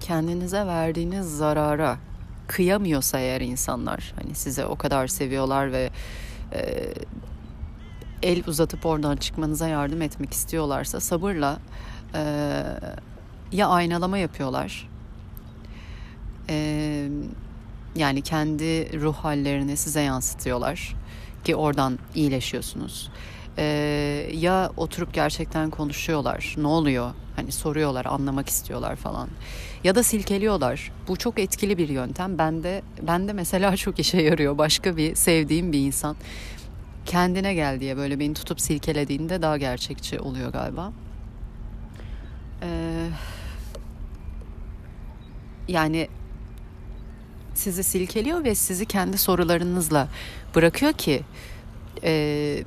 kendinize 0.00 0.66
verdiğiniz 0.66 1.36
zarara 1.36 1.98
kıyamıyorsa 2.46 3.18
eğer 3.18 3.40
insanlar 3.40 4.14
hani 4.22 4.34
size 4.34 4.66
o 4.66 4.76
kadar 4.76 5.06
seviyorlar 5.06 5.72
ve 5.72 5.90
el 8.26 8.42
uzatıp 8.46 8.86
oradan 8.86 9.16
çıkmanıza 9.16 9.68
yardım 9.68 10.02
etmek 10.02 10.32
istiyorlarsa 10.32 11.00
sabırla 11.00 11.58
e, 12.14 12.20
ya 13.52 13.68
aynalama 13.68 14.18
yapıyorlar 14.18 14.88
e, 16.48 17.08
yani 17.96 18.22
kendi 18.22 19.00
ruh 19.00 19.14
hallerini 19.14 19.76
size 19.76 20.00
yansıtıyorlar 20.00 20.94
ki 21.44 21.56
oradan 21.56 21.98
iyileşiyorsunuz. 22.14 23.10
E, 23.58 23.64
ya 24.34 24.70
oturup 24.76 25.14
gerçekten 25.14 25.70
konuşuyorlar 25.70 26.54
ne 26.58 26.66
oluyor 26.66 27.10
hani 27.36 27.52
soruyorlar 27.52 28.04
anlamak 28.04 28.48
istiyorlar 28.48 28.96
falan. 28.96 29.28
Ya 29.84 29.94
da 29.94 30.02
silkeliyorlar. 30.02 30.92
Bu 31.08 31.16
çok 31.16 31.38
etkili 31.38 31.78
bir 31.78 31.88
yöntem. 31.88 32.38
Bende 32.38 32.82
bende 33.02 33.32
mesela 33.32 33.76
çok 33.76 33.98
işe 33.98 34.22
yarıyor. 34.22 34.58
Başka 34.58 34.96
bir 34.96 35.14
sevdiğim 35.14 35.72
bir 35.72 35.78
insan 35.78 36.16
kendine 37.06 37.54
gel 37.54 37.80
diye 37.80 37.96
böyle 37.96 38.18
beni 38.18 38.34
tutup 38.34 38.60
silkelediğinde 38.60 39.42
daha 39.42 39.56
gerçekçi 39.56 40.20
oluyor 40.20 40.52
galiba. 40.52 40.92
Ee, 42.62 43.08
yani 45.68 46.08
sizi 47.54 47.84
silkeliyor 47.84 48.44
ve 48.44 48.54
sizi 48.54 48.86
kendi 48.86 49.18
sorularınızla 49.18 50.08
bırakıyor 50.54 50.92
ki 50.92 51.22
e, 52.02 52.64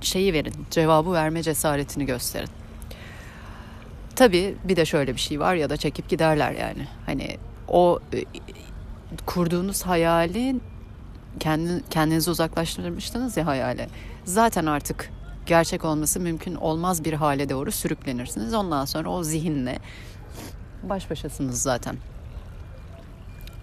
şeyi 0.00 0.32
verin, 0.32 0.54
cevabı 0.70 1.12
verme 1.12 1.42
cesaretini 1.42 2.06
gösterin. 2.06 2.50
Tabii 4.16 4.54
bir 4.64 4.76
de 4.76 4.84
şöyle 4.84 5.14
bir 5.14 5.20
şey 5.20 5.40
var 5.40 5.54
ya 5.54 5.70
da 5.70 5.76
çekip 5.76 6.08
giderler 6.08 6.52
yani. 6.52 6.86
Hani 7.06 7.36
o 7.68 8.00
e, 8.14 8.24
kurduğunuz 9.26 9.82
hayalin 9.82 10.62
kendi, 11.40 11.82
kendinizi 11.90 12.30
uzaklaştırmıştınız 12.30 13.36
ya 13.36 13.46
hayale. 13.46 13.88
Zaten 14.24 14.66
artık 14.66 15.10
gerçek 15.46 15.84
olması 15.84 16.20
mümkün 16.20 16.54
olmaz 16.54 17.04
bir 17.04 17.12
hale 17.12 17.48
doğru 17.48 17.72
sürüklenirsiniz. 17.72 18.54
Ondan 18.54 18.84
sonra 18.84 19.08
o 19.08 19.22
zihinle 19.22 19.78
baş 20.82 21.10
başasınız 21.10 21.62
zaten. 21.62 21.96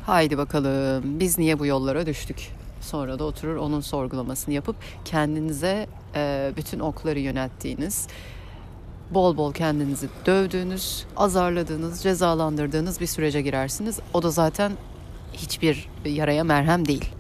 Haydi 0.06 0.38
bakalım 0.38 1.20
biz 1.20 1.38
niye 1.38 1.60
bu 1.60 1.66
yollara 1.66 2.06
düştük? 2.06 2.52
Sonra 2.82 3.20
da 3.20 3.24
oturur 3.24 3.56
onun 3.56 3.80
sorgulamasını 3.80 4.54
yapıp 4.54 4.76
kendinize 5.06 5.88
e, 6.16 6.52
bütün 6.58 6.80
okları 6.80 7.20
yönelttiğiniz, 7.20 8.08
bol 9.12 9.38
bol 9.38 9.54
kendinizi 9.54 10.10
dövdüğünüz, 10.26 11.06
azarladığınız, 11.18 12.04
cezalandırdığınız 12.04 13.02
bir 13.02 13.08
sürece 13.08 13.42
girersiniz. 13.42 14.00
O 14.14 14.24
da 14.24 14.32
zaten 14.32 14.72
hiçbir 15.34 15.90
yaraya 16.06 16.44
merhem 16.44 16.88
değil. 16.88 17.19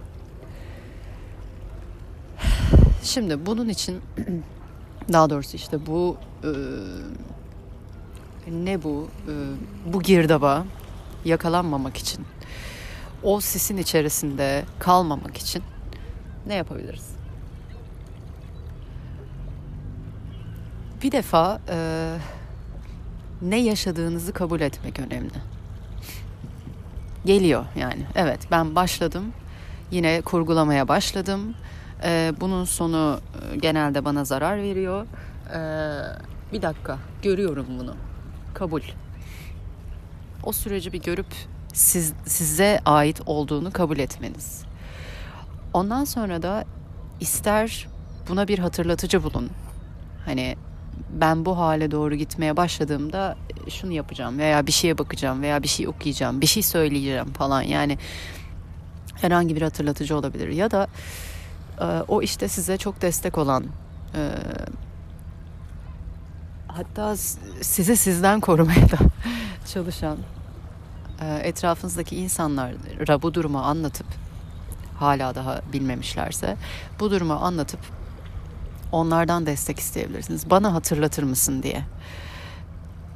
Şimdi 3.04 3.46
bunun 3.46 3.70
için 3.70 4.02
daha 5.14 5.30
doğrusu 5.30 5.58
işte 5.58 5.86
bu 5.86 6.18
e, 6.44 6.52
ne 8.52 8.84
bu 8.84 9.08
e, 9.28 9.34
bu 9.94 10.02
girdaba 10.02 10.66
yakalanmamak 11.26 11.98
için 11.98 12.26
o 13.24 13.40
sisin 13.40 13.78
içerisinde 13.78 14.66
kalmamak 14.80 15.38
için 15.38 15.64
ne 16.48 16.56
yapabiliriz? 16.56 17.10
Bir 21.04 21.12
defa 21.12 21.62
e, 21.70 22.18
ne 23.42 23.60
yaşadığınızı 23.60 24.34
kabul 24.34 24.62
etmek 24.62 25.00
önemli. 25.00 25.34
Geliyor 27.26 27.66
yani. 27.76 28.06
Evet 28.16 28.40
ben 28.52 28.76
başladım. 28.76 29.34
Yine 29.92 30.22
kurgulamaya 30.22 30.88
başladım 30.88 31.56
e, 32.04 32.34
bunun 32.40 32.66
sonu 32.66 33.20
e, 33.54 33.56
genelde 33.56 34.06
bana 34.06 34.26
zarar 34.26 34.58
veriyor. 34.58 35.06
E, 35.54 35.60
bir 36.54 36.62
dakika 36.62 36.98
görüyorum 37.22 37.66
bunu. 37.80 37.96
Kabul. 38.54 38.82
O 40.44 40.52
süreci 40.52 40.94
bir 40.94 41.02
görüp 41.02 41.28
siz, 41.74 42.14
size 42.26 42.80
ait 42.86 43.22
olduğunu 43.26 43.72
kabul 43.72 43.98
etmeniz. 43.98 44.62
Ondan 45.74 46.04
sonra 46.04 46.42
da 46.42 46.66
ister 47.20 47.88
buna 48.30 48.48
bir 48.48 48.60
hatırlatıcı 48.60 49.24
bulun. 49.24 49.50
Hani 50.26 50.56
ben 51.10 51.46
bu 51.46 51.58
hale 51.58 51.92
doğru 51.92 52.16
gitmeye 52.16 52.58
başladığımda 52.58 53.38
şunu 53.70 53.92
yapacağım 53.92 54.40
veya 54.40 54.68
bir 54.68 54.72
şeye 54.72 54.98
bakacağım 54.98 55.42
veya 55.42 55.64
bir 55.64 55.68
şey 55.68 55.88
okuyacağım, 55.88 56.42
bir 56.42 56.46
şey 56.46 56.64
söyleyeceğim 56.64 57.34
falan. 57.34 57.62
Yani 57.62 57.98
herhangi 59.16 59.56
bir 59.56 59.62
hatırlatıcı 59.62 60.18
olabilir 60.18 60.48
ya 60.48 60.72
da 60.72 60.88
ee, 60.88 61.29
o 62.08 62.22
işte 62.22 62.48
size 62.48 62.78
çok 62.78 63.02
destek 63.02 63.38
olan 63.38 63.66
e, 64.16 64.32
hatta 66.68 67.16
sizi 67.62 67.98
sizden 67.98 68.40
korumaya 68.40 68.90
da 68.92 68.98
çalışan 69.74 70.18
e, 71.22 71.36
etrafınızdaki 71.44 72.16
insanlara 72.16 73.22
bu 73.22 73.34
durumu 73.34 73.60
anlatıp 73.60 74.08
hala 74.98 75.36
daha 75.36 75.62
bilmemişlerse 75.74 76.58
bu 77.00 77.12
durumu 77.12 77.34
anlatıp 77.34 77.80
onlardan 78.92 79.46
destek 79.46 79.80
isteyebilirsiniz. 79.80 80.50
Bana 80.50 80.74
hatırlatır 80.74 81.24
mısın 81.24 81.64
diye. 81.64 81.84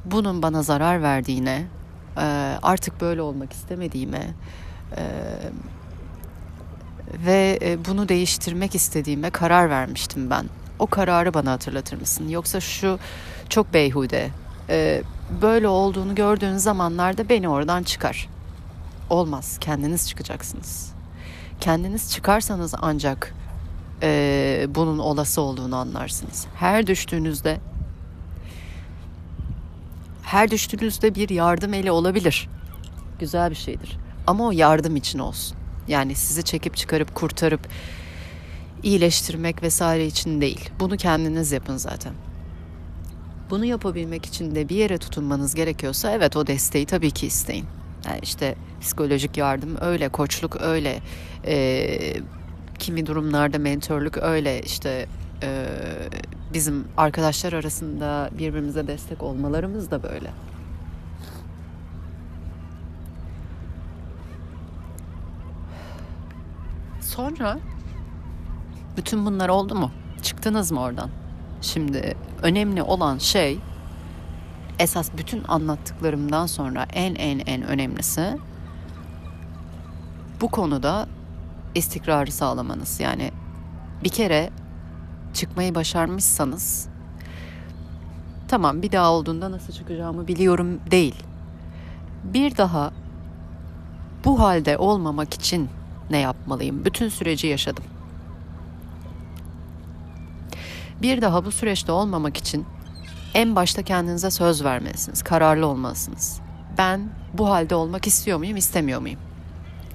Bunun 0.04 0.42
bana 0.42 0.62
zarar 0.62 1.02
verdiğine, 1.02 1.66
e, 2.16 2.58
artık 2.62 3.00
böyle 3.00 3.22
olmak 3.22 3.52
istemediğime, 3.52 4.34
ve 7.26 7.58
e, 7.62 7.84
bunu 7.84 8.08
değiştirmek 8.08 8.74
istediğime 8.74 9.30
karar 9.30 9.70
vermiştim 9.70 10.30
ben. 10.30 10.46
O 10.78 10.86
kararı 10.86 11.34
bana 11.34 11.52
hatırlatır 11.52 12.00
mısın? 12.00 12.28
Yoksa 12.28 12.60
şu 12.60 12.98
çok 13.48 13.74
beyhude. 13.74 14.30
E, 14.68 15.02
böyle 15.42 15.68
olduğunu 15.68 16.14
gördüğün 16.14 16.56
zamanlarda 16.56 17.28
beni 17.28 17.48
oradan 17.48 17.82
çıkar. 17.82 18.28
Olmaz. 19.10 19.58
Kendiniz 19.60 20.08
çıkacaksınız. 20.08 20.92
Kendiniz 21.60 22.12
çıkarsanız 22.12 22.74
ancak 22.82 23.34
e, 24.02 24.66
bunun 24.68 24.98
olası 24.98 25.40
olduğunu 25.40 25.76
anlarsınız. 25.76 26.46
Her 26.54 26.86
düştüğünüzde 26.86 27.60
her 30.22 30.50
düştüğünüzde 30.50 31.14
bir 31.14 31.28
yardım 31.28 31.74
eli 31.74 31.90
olabilir. 31.90 32.48
Güzel 33.18 33.50
bir 33.50 33.56
şeydir. 33.56 33.98
Ama 34.26 34.46
o 34.46 34.50
yardım 34.50 34.96
için 34.96 35.18
olsun. 35.18 35.56
Yani 35.88 36.14
sizi 36.14 36.42
çekip 36.42 36.76
çıkarıp 36.76 37.14
kurtarıp 37.14 37.68
iyileştirmek 38.82 39.62
vesaire 39.62 40.06
için 40.06 40.40
değil. 40.40 40.70
Bunu 40.80 40.96
kendiniz 40.96 41.52
yapın 41.52 41.76
zaten. 41.76 42.12
Bunu 43.50 43.64
yapabilmek 43.64 44.26
için 44.26 44.54
de 44.54 44.68
bir 44.68 44.76
yere 44.76 44.98
tutunmanız 44.98 45.54
gerekiyorsa 45.54 46.10
evet 46.10 46.36
o 46.36 46.46
desteği 46.46 46.86
tabii 46.86 47.10
ki 47.10 47.26
isteyin. 47.26 47.66
Yani 48.06 48.18
işte 48.22 48.54
psikolojik 48.80 49.36
yardım 49.36 49.76
öyle, 49.80 50.08
koçluk 50.08 50.60
öyle, 50.60 51.00
e, 51.46 52.16
kimi 52.78 53.06
durumlarda 53.06 53.58
mentörlük 53.58 54.18
öyle 54.18 54.62
işte 54.62 55.06
e, 55.42 55.66
bizim 56.52 56.84
arkadaşlar 56.96 57.52
arasında 57.52 58.30
birbirimize 58.38 58.86
destek 58.86 59.22
olmalarımız 59.22 59.90
da 59.90 60.02
böyle. 60.02 60.30
Sonra 67.16 67.58
bütün 68.96 69.26
bunlar 69.26 69.48
oldu 69.48 69.74
mu? 69.74 69.90
Çıktınız 70.22 70.72
mı 70.72 70.80
oradan? 70.80 71.10
Şimdi 71.60 72.16
önemli 72.42 72.82
olan 72.82 73.18
şey 73.18 73.58
esas 74.78 75.10
bütün 75.18 75.44
anlattıklarımdan 75.48 76.46
sonra 76.46 76.86
en 76.92 77.14
en 77.14 77.38
en 77.38 77.62
önemlisi 77.62 78.38
bu 80.40 80.48
konuda 80.48 81.06
istikrarı 81.74 82.32
sağlamanız. 82.32 83.00
Yani 83.00 83.30
bir 84.04 84.08
kere 84.08 84.50
çıkmayı 85.34 85.74
başarmışsanız 85.74 86.88
tamam 88.48 88.82
bir 88.82 88.92
daha 88.92 89.12
olduğunda 89.12 89.50
nasıl 89.50 89.72
çıkacağımı 89.72 90.28
biliyorum 90.28 90.80
değil. 90.90 91.22
Bir 92.24 92.56
daha 92.56 92.92
bu 94.24 94.40
halde 94.40 94.78
olmamak 94.78 95.34
için 95.34 95.68
ne 96.10 96.18
yapmalıyım? 96.18 96.84
Bütün 96.84 97.08
süreci 97.08 97.46
yaşadım. 97.46 97.84
Bir 101.02 101.22
daha 101.22 101.44
bu 101.44 101.52
süreçte 101.52 101.92
olmamak 101.92 102.36
için 102.36 102.66
en 103.34 103.56
başta 103.56 103.82
kendinize 103.82 104.30
söz 104.30 104.64
vermelisiniz. 104.64 105.22
Kararlı 105.22 105.66
olmalısınız. 105.66 106.40
Ben 106.78 107.08
bu 107.32 107.50
halde 107.50 107.74
olmak 107.74 108.06
istiyor 108.06 108.38
muyum, 108.38 108.56
istemiyor 108.56 109.00
muyum? 109.00 109.20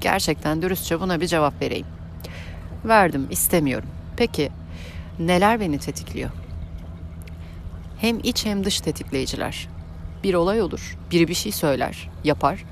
Gerçekten 0.01 0.61
dürüstçe 0.61 0.99
buna 0.99 1.21
bir 1.21 1.27
cevap 1.27 1.61
vereyim. 1.61 1.87
Verdim, 2.85 3.27
istemiyorum. 3.29 3.89
Peki 4.17 4.49
neler 5.19 5.59
beni 5.59 5.79
tetikliyor? 5.79 6.29
Hem 7.97 8.19
iç 8.23 8.45
hem 8.45 8.63
dış 8.63 8.81
tetikleyiciler. 8.81 9.67
Bir 10.23 10.33
olay 10.33 10.61
olur. 10.61 10.97
Biri 11.11 11.27
bir 11.27 11.33
şey 11.33 11.51
söyler, 11.51 12.09
yapar. 12.23 12.65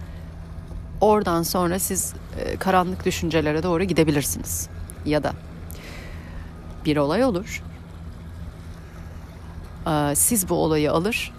Oradan 1.02 1.44
sonra 1.44 1.80
siz 1.80 2.14
e, 2.40 2.58
karanlık 2.58 3.06
düşüncelere 3.06 3.64
doğru 3.64 3.84
gidebilirsiniz. 3.84 4.70
Ya 5.06 5.24
da 5.24 5.34
bir 6.86 6.98
olay 6.98 7.26
olur. 7.26 7.64
E, 9.88 10.16
siz 10.16 10.50
bu 10.50 10.56
olayı 10.56 10.92
alır. 10.92 11.34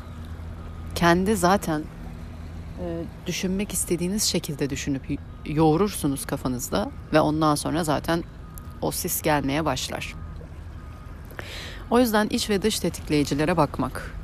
Kendi 0.95 1.37
zaten 1.37 1.85
e, 2.81 2.85
düşünmek 3.27 3.73
istediğiniz 3.73 4.23
şekilde 4.23 4.71
düşünüp 4.71 5.19
yoğurursunuz 5.47 6.27
kafanızda 6.27 6.91
ve 7.13 7.21
ondan 7.21 7.55
sonra 7.55 7.85
zaten 7.85 8.25
o 8.83 8.91
sis 8.91 9.23
gelmeye 9.23 9.65
başlar. 9.65 10.15
O 11.91 12.01
yüzden 12.01 12.29
iç 12.29 12.51
ve 12.51 12.63
dış 12.63 12.81
tetikleyicilere 12.81 13.57
bakmak. 13.57 14.15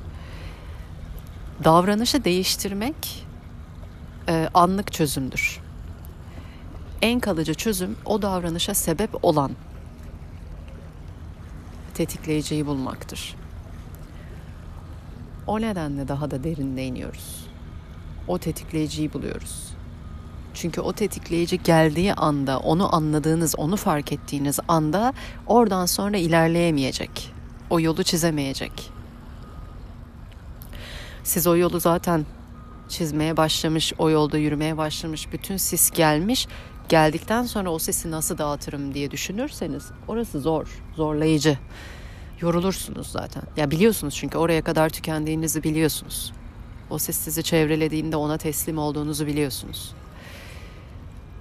Davranışı 1.65 2.25
değiştirmek 2.25 3.24
e, 4.29 4.49
anlık 4.55 4.93
çözümdür. 4.93 5.61
En 7.03 7.21
kalıcı 7.21 7.55
çözüm 7.55 7.97
o 8.05 8.23
davranışa 8.23 8.75
sebep 8.75 9.25
olan 9.25 9.51
tetikleyiciyi 11.95 12.67
bulmaktır. 12.67 13.37
O 15.47 15.61
nedenle 15.61 16.09
daha 16.09 16.31
da 16.31 16.45
derinine 16.45 16.85
iniyoruz. 16.85 17.47
O 18.29 18.39
tetikleyiciyi 18.39 19.13
buluyoruz. 19.13 19.75
Çünkü 20.55 20.81
o 20.81 20.93
tetikleyici 20.93 21.63
geldiği 21.63 22.15
anda, 22.15 22.59
onu 22.59 22.95
anladığınız, 22.95 23.55
onu 23.59 23.77
fark 23.77 24.13
ettiğiniz 24.13 24.59
anda 24.69 25.13
oradan 25.47 25.87
sonra 25.87 26.17
ilerleyemeyecek. 26.17 27.33
O 27.71 27.81
yolu 27.81 28.03
çizemeyecek. 28.03 28.91
Siz 31.25 31.47
o 31.47 31.57
yolu 31.57 31.81
zaten 31.81 32.27
çizmeye 32.95 33.37
başlamış, 33.37 33.93
o 33.99 34.11
yolda 34.11 34.39
yürümeye 34.39 34.77
başlamış, 34.77 35.33
bütün 35.33 35.57
sis 35.57 35.91
gelmiş. 35.91 36.49
Geldikten 36.89 37.43
sonra 37.43 37.71
o 37.71 37.79
sesi 37.79 38.11
nasıl 38.11 38.39
dağıtırım 38.39 38.95
diye 38.95 39.11
düşünürseniz 39.11 39.91
orası 40.09 40.41
zor, 40.41 40.83
zorlayıcı. 40.97 41.59
Yorulursunuz 42.41 43.07
zaten. 43.07 43.43
Ya 43.57 43.71
biliyorsunuz 43.71 44.15
çünkü 44.15 44.39
oraya 44.39 44.63
kadar 44.63 44.89
tükendiğinizi 44.89 45.63
biliyorsunuz. 45.63 46.33
O 46.91 46.99
ses 46.99 47.17
sizi 47.17 47.43
çevrelediğinde 47.43 48.17
ona 48.17 48.39
teslim 48.39 48.79
olduğunuzu 48.79 49.27
biliyorsunuz. 49.27 49.95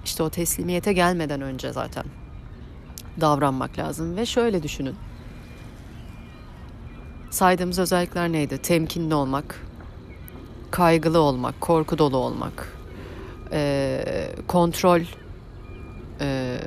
İşte 0.06 0.24
o 0.24 0.30
teslimiyete 0.30 0.94
gelmeden 0.94 1.42
önce 1.42 1.72
zaten 1.72 2.06
davranmak 3.22 3.80
lazım 3.80 4.16
ve 4.16 4.26
şöyle 4.26 4.64
düşünün. 4.64 4.96
Saydığımız 7.30 7.80
özellikler 7.80 8.32
neydi? 8.32 8.58
Temkinli 8.58 9.16
olmak, 9.16 9.66
kaygılı 10.74 11.20
olmak, 11.20 11.62
korku 11.62 11.98
dolu 11.98 12.18
olmak, 12.18 12.78
e, 13.52 14.06
kontrol 14.48 15.02
e, 16.22 16.58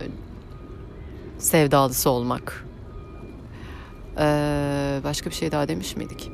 sevdalısı 1.38 2.10
olmak. 2.10 2.66
E, 4.18 5.00
başka 5.04 5.30
bir 5.30 5.34
şey 5.34 5.52
daha 5.52 5.68
demiş 5.68 5.96
miydik? 5.96 6.30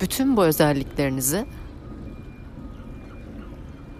Bütün 0.00 0.36
bu 0.36 0.44
özelliklerinizi 0.44 1.46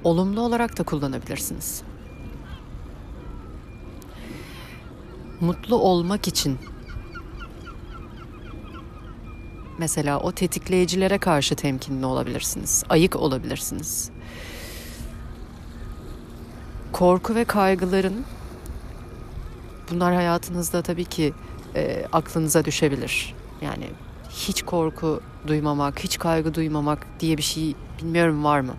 olumlu 0.04 0.40
olarak 0.40 0.78
da 0.78 0.82
kullanabilirsiniz. 0.82 1.82
Mutlu 5.40 5.76
olmak 5.76 6.28
için 6.28 6.58
mesela 9.78 10.20
o 10.20 10.32
tetikleyicilere 10.32 11.18
karşı 11.18 11.54
temkinli 11.54 12.06
olabilirsiniz. 12.06 12.84
Ayık 12.88 13.16
olabilirsiniz. 13.16 14.10
Korku 16.92 17.34
ve 17.34 17.44
kaygıların 17.44 18.24
bunlar 19.90 20.14
hayatınızda 20.14 20.82
tabii 20.82 21.04
ki 21.04 21.32
e, 21.74 22.06
aklınıza 22.12 22.64
düşebilir. 22.64 23.34
Yani 23.62 23.90
hiç 24.30 24.62
korku 24.62 25.20
duymamak, 25.46 26.04
hiç 26.04 26.18
kaygı 26.18 26.54
duymamak 26.54 27.06
diye 27.20 27.36
bir 27.36 27.42
şey 27.42 27.74
bilmiyorum 27.98 28.44
var 28.44 28.60
mı? 28.60 28.74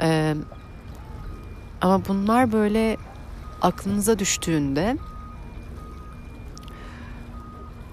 Ee, 0.00 0.34
ama 1.80 2.06
bunlar 2.08 2.52
böyle 2.52 2.96
aklınıza 3.62 4.18
düştüğünde 4.18 4.96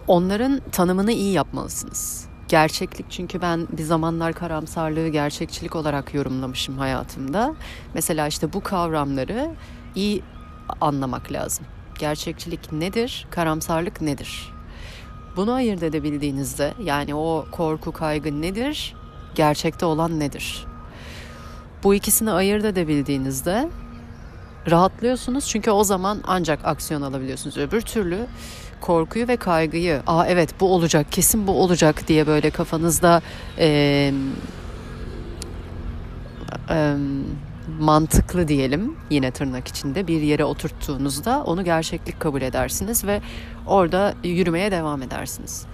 onların 0.07 0.61
tanımını 0.71 1.11
iyi 1.11 1.33
yapmalısınız. 1.33 2.27
Gerçeklik 2.47 3.11
çünkü 3.11 3.41
ben 3.41 3.67
bir 3.77 3.83
zamanlar 3.83 4.33
karamsarlığı 4.33 5.07
gerçekçilik 5.07 5.75
olarak 5.75 6.13
yorumlamışım 6.13 6.77
hayatımda. 6.77 7.55
Mesela 7.93 8.27
işte 8.27 8.53
bu 8.53 8.61
kavramları 8.61 9.49
iyi 9.95 10.23
anlamak 10.81 11.31
lazım. 11.31 11.65
Gerçekçilik 11.99 12.71
nedir? 12.71 13.27
Karamsarlık 13.31 14.01
nedir? 14.01 14.53
Bunu 15.35 15.53
ayırt 15.53 15.83
edebildiğinizde 15.83 16.73
yani 16.83 17.15
o 17.15 17.45
korku 17.51 17.91
kaygı 17.91 18.41
nedir? 18.41 18.95
Gerçekte 19.35 19.85
olan 19.85 20.19
nedir? 20.19 20.65
Bu 21.83 21.93
ikisini 21.93 22.31
ayırt 22.31 22.65
edebildiğinizde 22.65 23.69
rahatlıyorsunuz 24.71 25.47
çünkü 25.47 25.71
o 25.71 25.83
zaman 25.83 26.21
ancak 26.27 26.65
aksiyon 26.65 27.01
alabiliyorsunuz. 27.01 27.57
Öbür 27.57 27.81
türlü 27.81 28.27
korkuyu 28.81 29.27
ve 29.27 29.37
kaygıyı, 29.37 30.01
aa 30.07 30.25
evet 30.27 30.49
bu 30.59 30.73
olacak, 30.73 31.11
kesin 31.11 31.47
bu 31.47 31.51
olacak 31.51 32.07
diye 32.07 32.27
böyle 32.27 32.49
kafanızda 32.49 33.21
e, 33.57 34.11
e, 36.69 36.95
mantıklı 37.79 38.47
diyelim 38.47 38.95
yine 39.09 39.31
tırnak 39.31 39.67
içinde 39.67 40.07
bir 40.07 40.21
yere 40.21 40.45
oturttuğunuzda 40.45 41.43
onu 41.43 41.63
gerçeklik 41.63 42.19
kabul 42.19 42.41
edersiniz 42.41 43.05
ve 43.05 43.21
orada 43.67 44.13
yürümeye 44.23 44.71
devam 44.71 45.01
edersiniz. 45.01 45.65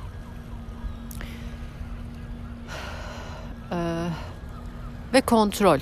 Ee, 3.72 4.08
ve 5.14 5.22
kontrol. 5.22 5.80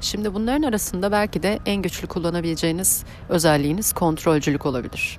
Şimdi 0.00 0.34
bunların 0.34 0.62
arasında 0.62 1.12
belki 1.12 1.42
de 1.42 1.58
en 1.66 1.82
güçlü 1.82 2.06
kullanabileceğiniz 2.06 3.04
özelliğiniz 3.28 3.92
kontrolcülük 3.92 4.66
olabilir. 4.66 5.18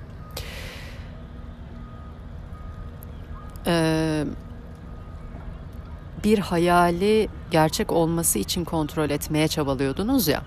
Ee, 3.66 4.24
bir 6.24 6.38
hayali 6.38 7.28
gerçek 7.50 7.92
olması 7.92 8.38
için 8.38 8.64
kontrol 8.64 9.10
etmeye 9.10 9.48
çabalıyordunuz 9.48 10.28
ya. 10.28 10.42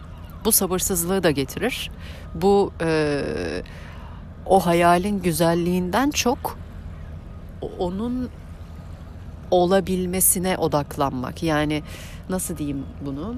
Bu 0.45 0.51
sabırsızlığı 0.51 1.23
da 1.23 1.31
getirir. 1.31 1.91
Bu 2.35 2.71
e, 2.81 3.21
o 4.45 4.65
hayalin 4.65 5.21
güzelliğinden 5.21 6.09
çok 6.09 6.57
onun 7.79 8.29
olabilmesine 9.51 10.57
odaklanmak. 10.57 11.43
Yani 11.43 11.83
nasıl 12.29 12.57
diyeyim 12.57 12.85
bunu? 13.05 13.35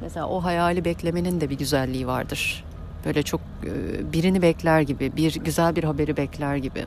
Mesela 0.00 0.28
o 0.28 0.44
hayali 0.44 0.84
beklemenin 0.84 1.40
de 1.40 1.50
bir 1.50 1.58
güzelliği 1.58 2.06
vardır. 2.06 2.64
Böyle 3.04 3.22
çok 3.22 3.40
e, 3.64 4.12
birini 4.12 4.42
bekler 4.42 4.80
gibi, 4.80 5.16
bir 5.16 5.34
güzel 5.34 5.76
bir 5.76 5.84
haberi 5.84 6.16
bekler 6.16 6.56
gibi. 6.56 6.86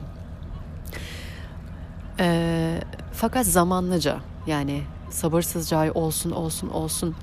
E, 2.20 2.80
fakat 3.12 3.46
zamanlıca 3.46 4.16
yani 4.46 4.82
sabırsızca 5.10 5.92
olsun 5.92 6.30
olsun 6.30 6.68
olsun 6.68 7.14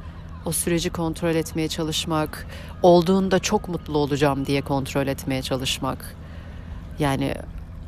o 0.46 0.52
süreci 0.52 0.90
kontrol 0.90 1.36
etmeye 1.36 1.68
çalışmak, 1.68 2.48
olduğunda 2.82 3.40
çok 3.40 3.70
mutlu 3.70 3.98
olacağım 3.98 4.46
diye 4.46 4.62
kontrol 4.62 5.08
etmeye 5.08 5.42
çalışmak. 5.42 6.16
Yani 7.00 7.36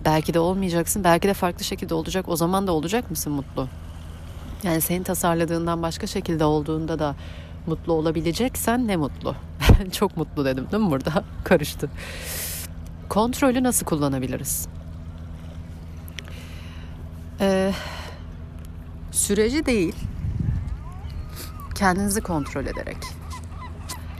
belki 0.05 0.33
de 0.33 0.39
olmayacaksın, 0.39 1.03
belki 1.03 1.27
de 1.27 1.33
farklı 1.33 1.63
şekilde 1.63 1.93
olacak. 1.93 2.29
O 2.29 2.35
zaman 2.35 2.67
da 2.67 2.71
olacak 2.71 3.11
mısın 3.11 3.33
mutlu? 3.33 3.67
Yani 4.63 4.81
senin 4.81 5.03
tasarladığından 5.03 5.81
başka 5.81 6.07
şekilde 6.07 6.45
olduğunda 6.45 6.99
da 6.99 7.15
mutlu 7.67 7.93
olabileceksen 7.93 8.87
ne 8.87 8.95
mutlu. 8.95 9.35
çok 9.91 10.17
mutlu 10.17 10.45
dedim 10.45 10.67
değil 10.71 10.83
mi 10.83 10.91
burada? 10.91 11.23
Karıştı. 11.43 11.89
Kontrolü 13.09 13.63
nasıl 13.63 13.85
kullanabiliriz? 13.85 14.67
Ee, 17.41 17.71
süreci 19.11 19.65
değil, 19.65 19.95
kendinizi 21.75 22.21
kontrol 22.21 22.65
ederek. 22.65 22.97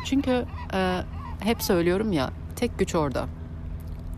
Çünkü 0.06 0.46
e, 0.74 1.02
hep 1.40 1.64
söylüyorum 1.64 2.12
ya, 2.12 2.30
tek 2.56 2.80
güç 2.80 2.96
orada. 2.96 3.28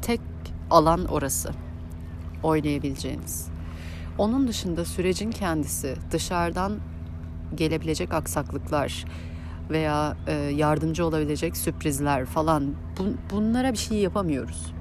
Tek 0.02 0.22
alan 0.70 1.06
orası. 1.06 1.52
Oynayabileceğiniz. 2.44 3.48
Onun 4.18 4.48
dışında 4.48 4.86
sürecin 4.86 5.32
kendisi 5.32 5.96
dışarıdan 6.12 6.80
gelebilecek 7.56 8.14
aksaklıklar 8.14 9.06
veya 9.70 10.18
e, 10.28 10.34
yardımcı 10.34 11.06
olabilecek 11.06 11.58
sürprizler 11.58 12.26
falan 12.26 12.74
bu, 13.00 13.36
bunlara 13.36 13.72
bir 13.72 13.78
şey 13.78 13.98
yapamıyoruz. 13.98 14.74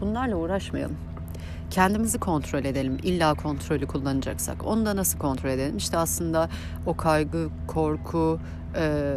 Bunlarla 0.00 0.36
uğraşmayalım 0.36 0.96
kendimizi 1.70 2.18
kontrol 2.18 2.64
edelim. 2.64 2.98
İlla 3.02 3.34
kontrolü 3.34 3.86
kullanacaksak. 3.86 4.66
Onu 4.66 4.86
da 4.86 4.96
nasıl 4.96 5.18
kontrol 5.18 5.50
edelim? 5.50 5.76
İşte 5.76 5.98
aslında 5.98 6.48
o 6.86 6.96
kaygı, 6.96 7.48
korku 7.66 8.38
e, 8.76 9.16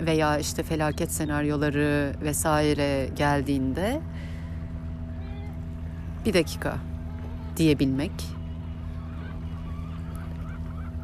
veya 0.00 0.38
işte 0.38 0.62
felaket 0.62 1.12
senaryoları 1.12 2.12
vesaire 2.22 3.08
geldiğinde 3.16 4.00
bir 6.26 6.34
dakika 6.34 6.76
diyebilmek. 7.56 8.12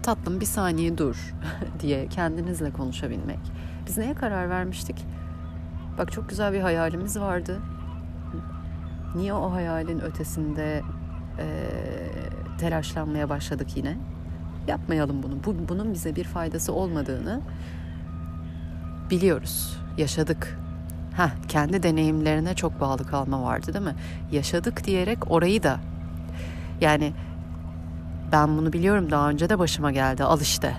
Tatlım 0.02 0.40
bir 0.40 0.46
saniye 0.46 0.98
dur 0.98 1.34
diye 1.80 2.06
kendinizle 2.06 2.72
konuşabilmek. 2.72 3.38
Biz 3.86 3.98
neye 3.98 4.14
karar 4.14 4.50
vermiştik? 4.50 5.04
Bak 5.98 6.12
çok 6.12 6.28
güzel 6.28 6.52
bir 6.52 6.60
hayalimiz 6.60 7.20
vardı. 7.20 7.60
Niye 9.18 9.34
o 9.34 9.52
hayalin 9.52 10.00
ötesinde 10.00 10.82
e, 11.38 11.46
telaşlanmaya 12.58 13.28
başladık 13.28 13.76
yine? 13.76 13.96
Yapmayalım 14.68 15.22
bunu. 15.22 15.44
Bu, 15.46 15.68
bunun 15.68 15.92
bize 15.94 16.16
bir 16.16 16.24
faydası 16.24 16.72
olmadığını 16.72 17.40
biliyoruz. 19.10 19.78
Yaşadık. 19.96 20.58
Ha, 21.16 21.30
kendi 21.48 21.82
deneyimlerine 21.82 22.54
çok 22.54 22.80
bağlı 22.80 23.06
kalma 23.06 23.42
vardı 23.42 23.74
değil 23.74 23.84
mi? 23.84 23.94
Yaşadık 24.32 24.84
diyerek 24.84 25.30
orayı 25.30 25.62
da 25.62 25.80
yani 26.80 27.12
ben 28.32 28.58
bunu 28.58 28.72
biliyorum 28.72 29.10
daha 29.10 29.28
önce 29.28 29.48
de 29.48 29.58
başıma 29.58 29.92
geldi 29.92 30.24
al 30.24 30.40
işte 30.40 30.74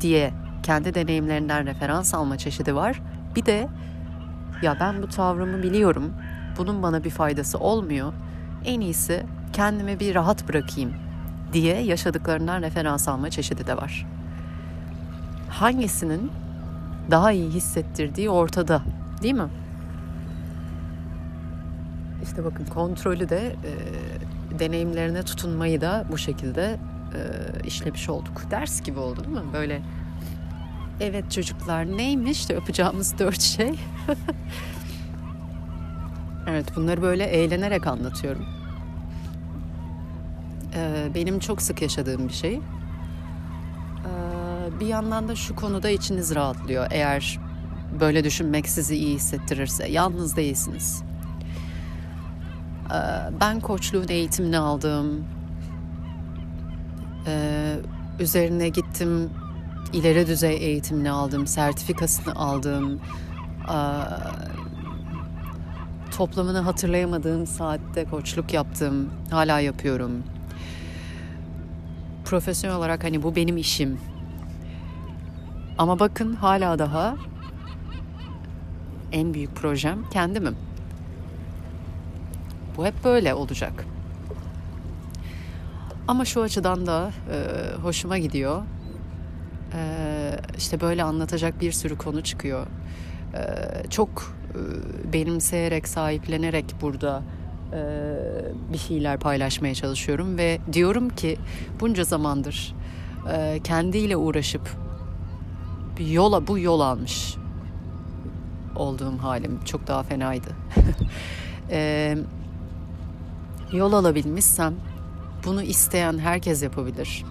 diye 0.00 0.32
kendi 0.62 0.94
deneyimlerinden 0.94 1.66
referans 1.66 2.14
alma 2.14 2.38
çeşidi 2.38 2.74
var. 2.74 3.02
Bir 3.36 3.46
de 3.46 3.68
ya 4.62 4.76
ben 4.80 5.02
bu 5.02 5.08
tavrımı 5.08 5.62
biliyorum. 5.62 6.12
Bunun 6.58 6.82
bana 6.82 7.04
bir 7.04 7.10
faydası 7.10 7.58
olmuyor. 7.58 8.12
En 8.64 8.80
iyisi 8.80 9.26
kendimi 9.52 10.00
bir 10.00 10.14
rahat 10.14 10.48
bırakayım 10.48 10.92
diye 11.52 11.80
yaşadıklarından 11.80 12.62
referans 12.62 13.08
alma 13.08 13.30
çeşidi 13.30 13.66
de 13.66 13.76
var. 13.76 14.06
Hangisinin 15.48 16.30
daha 17.10 17.32
iyi 17.32 17.50
hissettirdiği 17.50 18.30
ortada, 18.30 18.82
değil 19.22 19.34
mi? 19.34 19.48
İşte 22.22 22.44
bakın 22.44 22.64
kontrolü 22.64 23.28
de 23.28 23.56
e, 24.52 24.58
deneyimlerine 24.58 25.22
tutunmayı 25.22 25.80
da 25.80 26.04
bu 26.12 26.18
şekilde 26.18 26.78
e, 27.14 27.20
işlemiş 27.66 28.08
olduk. 28.08 28.42
Ders 28.50 28.82
gibi 28.82 28.98
oldu 28.98 29.24
değil 29.24 29.36
mi? 29.36 29.52
Böyle 29.52 29.82
Evet 31.00 31.30
çocuklar 31.30 31.96
neymiş 31.96 32.48
de 32.48 32.54
yapacağımız 32.54 33.18
dört 33.18 33.40
şey? 33.40 33.70
evet 36.46 36.76
bunları 36.76 37.02
böyle 37.02 37.24
eğlenerek 37.24 37.86
anlatıyorum. 37.86 38.46
Ee, 40.74 41.08
benim 41.14 41.38
çok 41.38 41.62
sık 41.62 41.82
yaşadığım 41.82 42.28
bir 42.28 42.32
şey. 42.32 42.54
Ee, 42.54 42.60
bir 44.80 44.86
yandan 44.86 45.28
da 45.28 45.36
şu 45.36 45.56
konuda 45.56 45.90
içiniz 45.90 46.34
rahatlıyor. 46.34 46.86
Eğer 46.90 47.38
böyle 48.00 48.24
düşünmek 48.24 48.68
sizi 48.68 48.96
iyi 48.96 49.14
hissettirirse. 49.14 49.88
Yalnız 49.88 50.36
değilsiniz. 50.36 51.02
Ee, 52.90 52.94
ben 53.40 53.60
koçluğun 53.60 54.08
eğitimini 54.08 54.58
aldım. 54.58 55.24
Ee, 57.26 57.76
üzerine 58.20 58.68
gittim 58.68 59.30
ileri 59.92 60.26
düzey 60.26 60.56
eğitimini 60.56 61.10
aldım, 61.10 61.46
sertifikasını 61.46 62.34
aldım. 62.34 63.00
Toplamını 66.16 66.58
hatırlayamadığım 66.58 67.46
saatte 67.46 68.04
koçluk 68.04 68.52
yaptım. 68.52 69.10
Hala 69.30 69.60
yapıyorum. 69.60 70.22
Profesyonel 72.24 72.78
olarak 72.78 73.04
hani 73.04 73.22
bu 73.22 73.36
benim 73.36 73.56
işim. 73.56 73.98
Ama 75.78 75.98
bakın 75.98 76.34
hala 76.34 76.78
daha 76.78 77.16
en 79.12 79.34
büyük 79.34 79.56
projem 79.56 80.10
kendimim. 80.10 80.56
Bu 82.76 82.86
hep 82.86 83.04
böyle 83.04 83.34
olacak. 83.34 83.84
Ama 86.08 86.24
şu 86.24 86.42
açıdan 86.42 86.86
da 86.86 87.10
e, 87.30 87.36
hoşuma 87.82 88.18
gidiyor. 88.18 88.62
Ee, 89.74 90.32
işte 90.58 90.80
böyle 90.80 91.02
anlatacak 91.02 91.60
bir 91.60 91.72
sürü 91.72 91.98
konu 91.98 92.22
çıkıyor. 92.22 92.66
Ee, 93.34 93.90
çok 93.90 94.36
e, 94.45 94.45
benimseyerek, 95.12 95.88
sahiplenerek 95.88 96.64
burada 96.80 97.22
e, 97.72 97.80
bir 98.72 98.78
şeyler 98.78 99.18
paylaşmaya 99.18 99.74
çalışıyorum 99.74 100.38
ve 100.38 100.58
diyorum 100.72 101.08
ki 101.08 101.38
bunca 101.80 102.04
zamandır 102.04 102.74
e, 103.32 103.60
kendiyle 103.64 104.16
uğraşıp 104.16 104.70
yola 105.98 106.46
bu 106.46 106.58
yol 106.58 106.80
almış 106.80 107.34
olduğum 108.76 109.18
halim 109.18 109.64
çok 109.64 109.86
daha 109.86 110.02
fenaydı. 110.02 110.48
e, 111.70 112.16
yol 113.72 113.92
alabilmişsem 113.92 114.74
bunu 115.46 115.62
isteyen 115.62 116.18
herkes 116.18 116.62
yapabilir. 116.62 117.24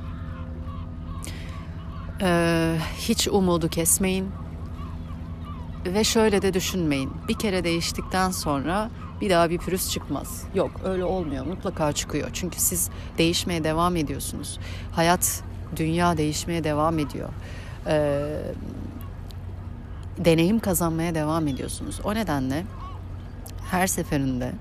Ee, 2.21 2.77
hiç 2.97 3.27
umudu 3.27 3.69
kesmeyin. 3.69 4.31
Ve 5.85 6.03
şöyle 6.03 6.41
de 6.41 6.53
düşünmeyin. 6.53 7.11
Bir 7.27 7.33
kere 7.33 7.63
değiştikten 7.63 8.31
sonra 8.31 8.89
bir 9.21 9.29
daha 9.29 9.49
bir 9.49 9.57
pürüz 9.57 9.91
çıkmaz. 9.91 10.43
Yok 10.55 10.71
öyle 10.83 11.03
olmuyor. 11.03 11.45
Mutlaka 11.45 11.93
çıkıyor. 11.93 12.29
Çünkü 12.33 12.59
siz 12.59 12.89
değişmeye 13.17 13.63
devam 13.63 13.95
ediyorsunuz. 13.95 14.59
Hayat, 14.91 15.43
dünya 15.75 16.17
değişmeye 16.17 16.63
devam 16.63 16.99
ediyor. 16.99 17.29
Ee, 17.87 18.41
deneyim 20.17 20.59
kazanmaya 20.59 21.15
devam 21.15 21.47
ediyorsunuz. 21.47 22.01
O 22.03 22.15
nedenle 22.15 22.65
her 23.71 23.87
seferinde 23.87 24.51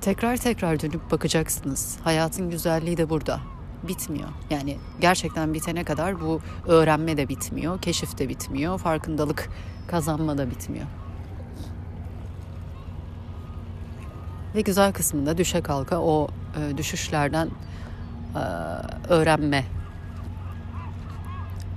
tekrar 0.00 0.36
tekrar 0.36 0.80
dönüp 0.80 1.10
bakacaksınız. 1.10 1.98
Hayatın 2.04 2.50
güzelliği 2.50 2.96
de 2.96 3.10
burada 3.10 3.40
bitmiyor. 3.88 4.28
Yani 4.50 4.78
gerçekten 5.00 5.54
bitene 5.54 5.84
kadar 5.84 6.20
bu 6.20 6.40
öğrenme 6.66 7.16
de 7.16 7.28
bitmiyor, 7.28 7.82
keşif 7.82 8.18
de 8.18 8.28
bitmiyor, 8.28 8.78
farkındalık 8.78 9.48
kazanma 9.86 10.38
da 10.38 10.50
bitmiyor. 10.50 10.86
Ve 14.54 14.60
güzel 14.60 14.92
kısmında 14.92 15.38
düşe 15.38 15.60
kalka 15.60 16.00
o 16.00 16.28
e, 16.56 16.76
düşüşlerden 16.76 17.48
e, 18.34 18.38
öğrenme. 19.08 19.64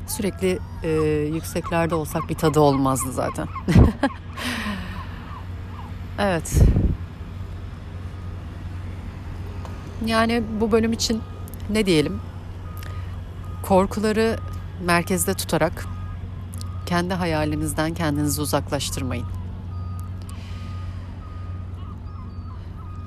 Sürekli 0.08 0.60
e, 0.84 0.90
yükseklerde 1.34 1.96
olsak 1.96 2.30
bir 2.30 2.36
tadı 2.36 2.60
olmazdı 2.60 3.12
zaten. 3.12 3.48
evet. 6.20 6.54
Yani 10.06 10.44
bu 10.62 10.72
bölüm 10.72 10.94
için 10.94 11.22
ne 11.70 11.86
diyelim 11.86 12.20
korkuları 13.64 14.38
merkezde 14.86 15.34
tutarak 15.34 15.86
kendi 16.86 17.14
hayalinizden 17.14 17.94
kendinizi 17.94 18.42
uzaklaştırmayın. 18.42 19.26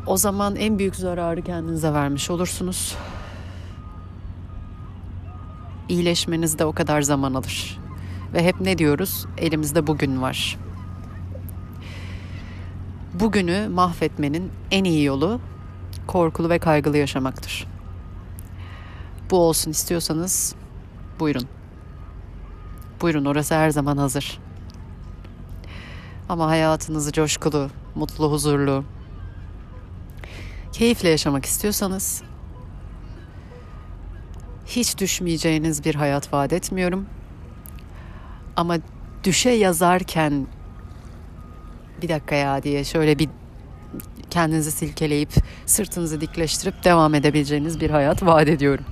O 0.06 0.16
zaman 0.16 0.56
en 0.56 0.78
büyük 0.78 0.96
zararı 0.96 1.42
kendinize 1.42 1.92
vermiş 1.92 2.30
olursunuz. 2.30 2.96
İyileşmeniz 5.88 6.58
de 6.58 6.64
o 6.64 6.72
kadar 6.72 7.02
zaman 7.02 7.34
alır. 7.34 7.78
Ve 8.34 8.44
hep 8.44 8.60
ne 8.60 8.78
diyoruz? 8.78 9.26
Elimizde 9.38 9.86
bugün 9.86 10.22
var. 10.22 10.58
Bugünü 13.14 13.68
mahvetmenin 13.68 14.50
en 14.70 14.84
iyi 14.84 15.04
yolu 15.04 15.40
korkulu 16.06 16.50
ve 16.50 16.58
kaygılı 16.58 16.96
yaşamaktır 16.96 17.75
bu 19.30 19.38
olsun 19.38 19.70
istiyorsanız 19.70 20.54
buyurun. 21.20 21.48
Buyurun 23.00 23.24
orası 23.24 23.54
her 23.54 23.70
zaman 23.70 23.96
hazır. 23.96 24.38
Ama 26.28 26.46
hayatınızı 26.46 27.12
coşkulu, 27.12 27.70
mutlu, 27.94 28.32
huzurlu, 28.32 28.84
keyifle 30.72 31.08
yaşamak 31.08 31.44
istiyorsanız 31.44 32.22
hiç 34.66 34.98
düşmeyeceğiniz 34.98 35.84
bir 35.84 35.94
hayat 35.94 36.32
vaat 36.32 36.52
etmiyorum. 36.52 37.06
Ama 38.56 38.76
düşe 39.24 39.50
yazarken 39.50 40.46
bir 42.02 42.08
dakika 42.08 42.34
ya 42.34 42.62
diye 42.62 42.84
şöyle 42.84 43.18
bir 43.18 43.28
kendinizi 44.30 44.72
silkeleyip 44.72 45.30
sırtınızı 45.66 46.20
dikleştirip 46.20 46.84
devam 46.84 47.14
edebileceğiniz 47.14 47.80
bir 47.80 47.90
hayat 47.90 48.22
vaat 48.22 48.48
ediyorum. 48.48 48.84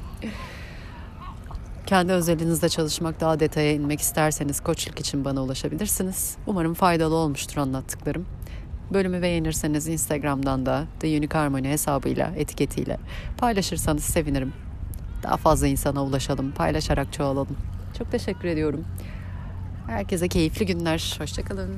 Kendi 1.87 2.13
özelinizde 2.13 2.69
çalışmak, 2.69 3.21
daha 3.21 3.41
detaya 3.41 3.73
inmek 3.73 4.01
isterseniz 4.01 4.61
koçluk 4.61 5.01
için 5.01 5.25
bana 5.25 5.43
ulaşabilirsiniz. 5.43 6.37
Umarım 6.47 6.75
faydalı 6.75 7.15
olmuştur 7.15 7.57
anlattıklarım. 7.57 8.27
Bölümü 8.93 9.23
beğenirseniz 9.23 9.89
Instagram'dan 9.89 10.67
da 10.67 10.85
The 11.01 11.07
Unique 11.07 11.41
Harmony 11.41 11.69
hesabıyla, 11.69 12.33
etiketiyle 12.37 12.99
paylaşırsanız 13.39 14.05
sevinirim. 14.05 14.53
Daha 15.23 15.37
fazla 15.37 15.67
insana 15.67 16.05
ulaşalım, 16.05 16.53
paylaşarak 16.53 17.13
çoğalalım. 17.13 17.57
Çok 17.99 18.11
teşekkür 18.11 18.49
ediyorum. 18.49 18.85
Herkese 19.87 20.29
keyifli 20.29 20.67
günler. 20.67 21.17
Hoşçakalın. 21.19 21.77